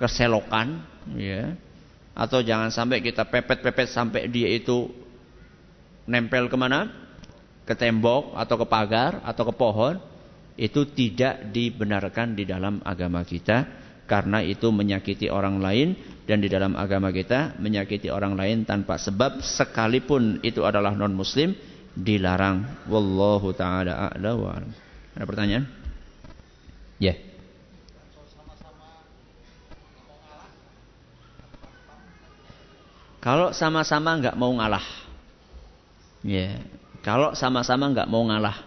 Keselokan. 0.00 0.82
Ya. 1.14 1.54
Atau 2.14 2.46
jangan 2.46 2.70
sampai 2.70 3.02
kita 3.02 3.26
pepet-pepet 3.26 3.90
sampai 3.90 4.30
dia 4.30 4.46
itu 4.46 4.86
nempel 6.06 6.46
ke 6.46 6.54
mana? 6.54 6.86
Ke 7.66 7.74
tembok 7.74 8.38
atau 8.38 8.54
ke 8.54 8.66
pagar 8.70 9.18
atau 9.26 9.50
ke 9.50 9.54
pohon. 9.54 9.98
Itu 10.54 10.86
tidak 10.86 11.50
dibenarkan 11.50 12.38
di 12.38 12.46
dalam 12.46 12.78
agama 12.86 13.26
kita. 13.26 13.82
Karena 14.04 14.44
itu 14.44 14.68
menyakiti 14.68 15.32
orang 15.32 15.58
lain 15.58 15.96
dan 16.28 16.44
di 16.44 16.48
dalam 16.52 16.76
agama 16.76 17.08
kita 17.08 17.56
menyakiti 17.56 18.12
orang 18.12 18.36
lain 18.36 18.68
tanpa 18.68 19.00
sebab 19.00 19.40
sekalipun 19.40 20.44
itu 20.44 20.60
adalah 20.60 20.92
non 20.92 21.16
muslim 21.16 21.56
dilarang. 21.96 22.84
Wallahu 22.86 23.56
taala 23.56 24.12
a'la 24.12 24.32
wa 24.36 24.48
alam. 24.52 24.70
Ada 25.16 25.24
pertanyaan? 25.24 25.64
Ya. 27.00 27.16
Yeah. 27.16 27.33
Kalau 33.24 33.56
sama-sama 33.56 34.20
nggak 34.20 34.36
mau 34.36 34.52
ngalah, 34.52 34.84
ya. 36.20 36.60
Yeah. 36.60 36.60
Kalau 37.00 37.32
sama-sama 37.32 37.88
nggak 37.88 38.08
mau 38.08 38.20
ngalah, 38.28 38.64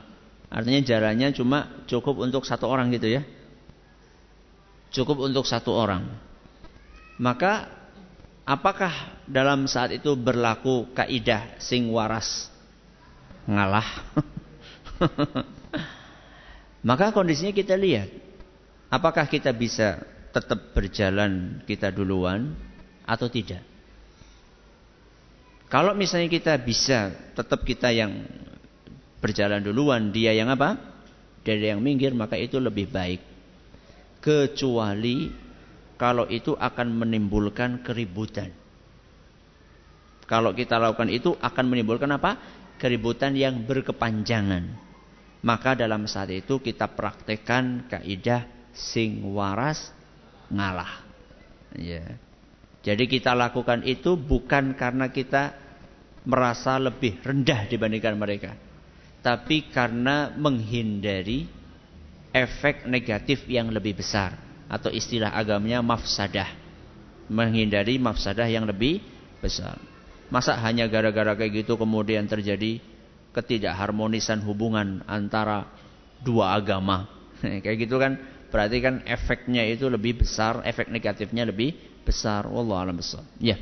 artinya 0.49 0.81
jalannya 0.81 1.29
cuma 1.33 1.85
cukup 1.85 2.25
untuk 2.25 2.41
satu 2.41 2.65
orang 2.65 2.89
gitu 2.89 3.05
ya. 3.05 3.21
Cukup 4.89 5.29
untuk 5.29 5.45
satu 5.45 5.73
orang. 5.77 6.09
Maka 7.21 7.69
apakah 8.45 9.21
dalam 9.29 9.69
saat 9.69 9.93
itu 9.93 10.13
berlaku 10.17 10.89
kaidah 10.93 11.57
sing 11.61 11.89
waras 11.93 12.49
ngalah. 13.45 13.85
Maka 16.87 17.13
kondisinya 17.13 17.53
kita 17.53 17.77
lihat. 17.77 18.09
Apakah 18.89 19.25
kita 19.29 19.53
bisa 19.53 20.01
tetap 20.33 20.73
berjalan 20.77 21.61
kita 21.65 21.89
duluan 21.93 22.53
atau 23.05 23.29
tidak. 23.29 23.76
Kalau 25.67 25.91
misalnya 25.91 26.31
kita 26.31 26.55
bisa 26.63 27.11
tetap 27.35 27.67
kita 27.67 27.91
yang 27.91 28.23
berjalan 29.19 29.59
duluan, 29.59 30.15
dia 30.15 30.31
yang 30.31 30.47
apa? 30.47 30.79
Dia 31.43 31.75
yang 31.75 31.83
minggir, 31.83 32.15
maka 32.15 32.39
itu 32.39 32.55
lebih 32.55 32.87
baik. 32.87 33.19
Kecuali 34.23 35.27
kalau 35.99 36.27
itu 36.31 36.55
akan 36.55 36.87
menimbulkan 37.03 37.83
keributan. 37.83 38.51
Kalau 40.27 40.51
kita 40.51 40.75
lakukan 40.75 41.07
itu 41.11 41.35
akan 41.39 41.65
menimbulkan 41.67 42.11
apa? 42.15 42.31
keributan 42.77 43.33
yang 43.33 43.65
berkepanjangan. 43.65 44.69
Maka 45.41 45.73
dalam 45.73 46.05
saat 46.05 46.29
itu 46.33 46.61
kita 46.61 46.85
praktekkan 46.93 47.89
kaidah 47.89 48.45
sing 48.73 49.21
waras 49.33 49.89
ngalah. 50.53 51.01
Ya. 51.73 52.17
Jadi 52.85 53.09
kita 53.09 53.33
lakukan 53.33 53.83
itu 53.83 54.15
bukan 54.15 54.77
karena 54.77 55.09
kita 55.09 55.55
merasa 56.27 56.75
lebih 56.77 57.23
rendah 57.23 57.65
dibandingkan 57.71 58.15
mereka. 58.19 58.51
Tapi 59.23 59.71
karena 59.71 60.31
menghindari 60.35 61.47
efek 62.31 62.85
negatif 62.85 63.47
yang 63.47 63.71
lebih 63.71 63.97
besar. 63.97 64.35
Atau 64.67 64.91
istilah 64.91 65.31
agamanya 65.31 65.79
mafsadah. 65.79 66.47
Menghindari 67.31 67.99
mafsadah 67.99 68.47
yang 68.47 68.67
lebih 68.67 68.99
besar. 69.39 69.79
Masa 70.27 70.59
hanya 70.59 70.87
gara-gara 70.91 71.35
kayak 71.39 71.63
gitu 71.63 71.79
kemudian 71.79 72.27
terjadi 72.27 72.83
ketidakharmonisan 73.31 74.43
hubungan 74.43 75.03
antara 75.07 75.71
dua 76.19 76.57
agama. 76.57 77.07
Kayak 77.63 77.77
gitu 77.87 77.95
kan 78.01 78.19
berarti 78.49 78.77
kan 78.81 79.05
efeknya 79.05 79.63
itu 79.67 79.87
lebih 79.87 80.25
besar, 80.25 80.65
efek 80.67 80.89
negatifnya 80.89 81.47
lebih 81.47 81.77
besar. 82.07 82.47
Wallahu 82.47 82.79
a'lam 82.79 82.95
besar. 82.95 83.27
Ya. 83.43 83.59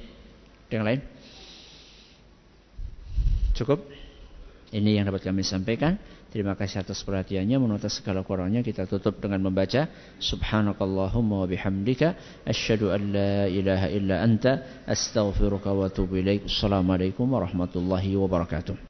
Yang 0.70 0.84
lain? 0.86 1.02
Cukup? 3.58 3.82
Ini 4.70 5.02
yang 5.02 5.10
dapat 5.10 5.26
kami 5.26 5.42
sampaikan. 5.42 5.98
Terima 6.36 6.52
kasih 6.52 6.84
atas 6.84 7.00
perhatiannya. 7.08 7.56
Menurut 7.56 7.80
segala 7.88 8.20
kurangnya 8.20 8.60
kita 8.60 8.84
tutup 8.84 9.24
dengan 9.24 9.40
membaca 9.40 9.88
Subhanakallahumma 10.20 11.46
wa 11.46 11.48
bihamdika 11.48 12.44
asyhadu 12.44 12.92
an 12.92 13.02
la 13.16 13.48
ilaha 13.48 13.88
illa 13.88 14.20
anta 14.20 14.84
astaghfiruka 14.84 15.72
wa 15.72 15.88
atubu 15.88 16.20
ilaik. 16.20 16.52
Assalamualaikum 16.52 17.24
warahmatullahi 17.24 18.20
wabarakatuh. 18.20 18.76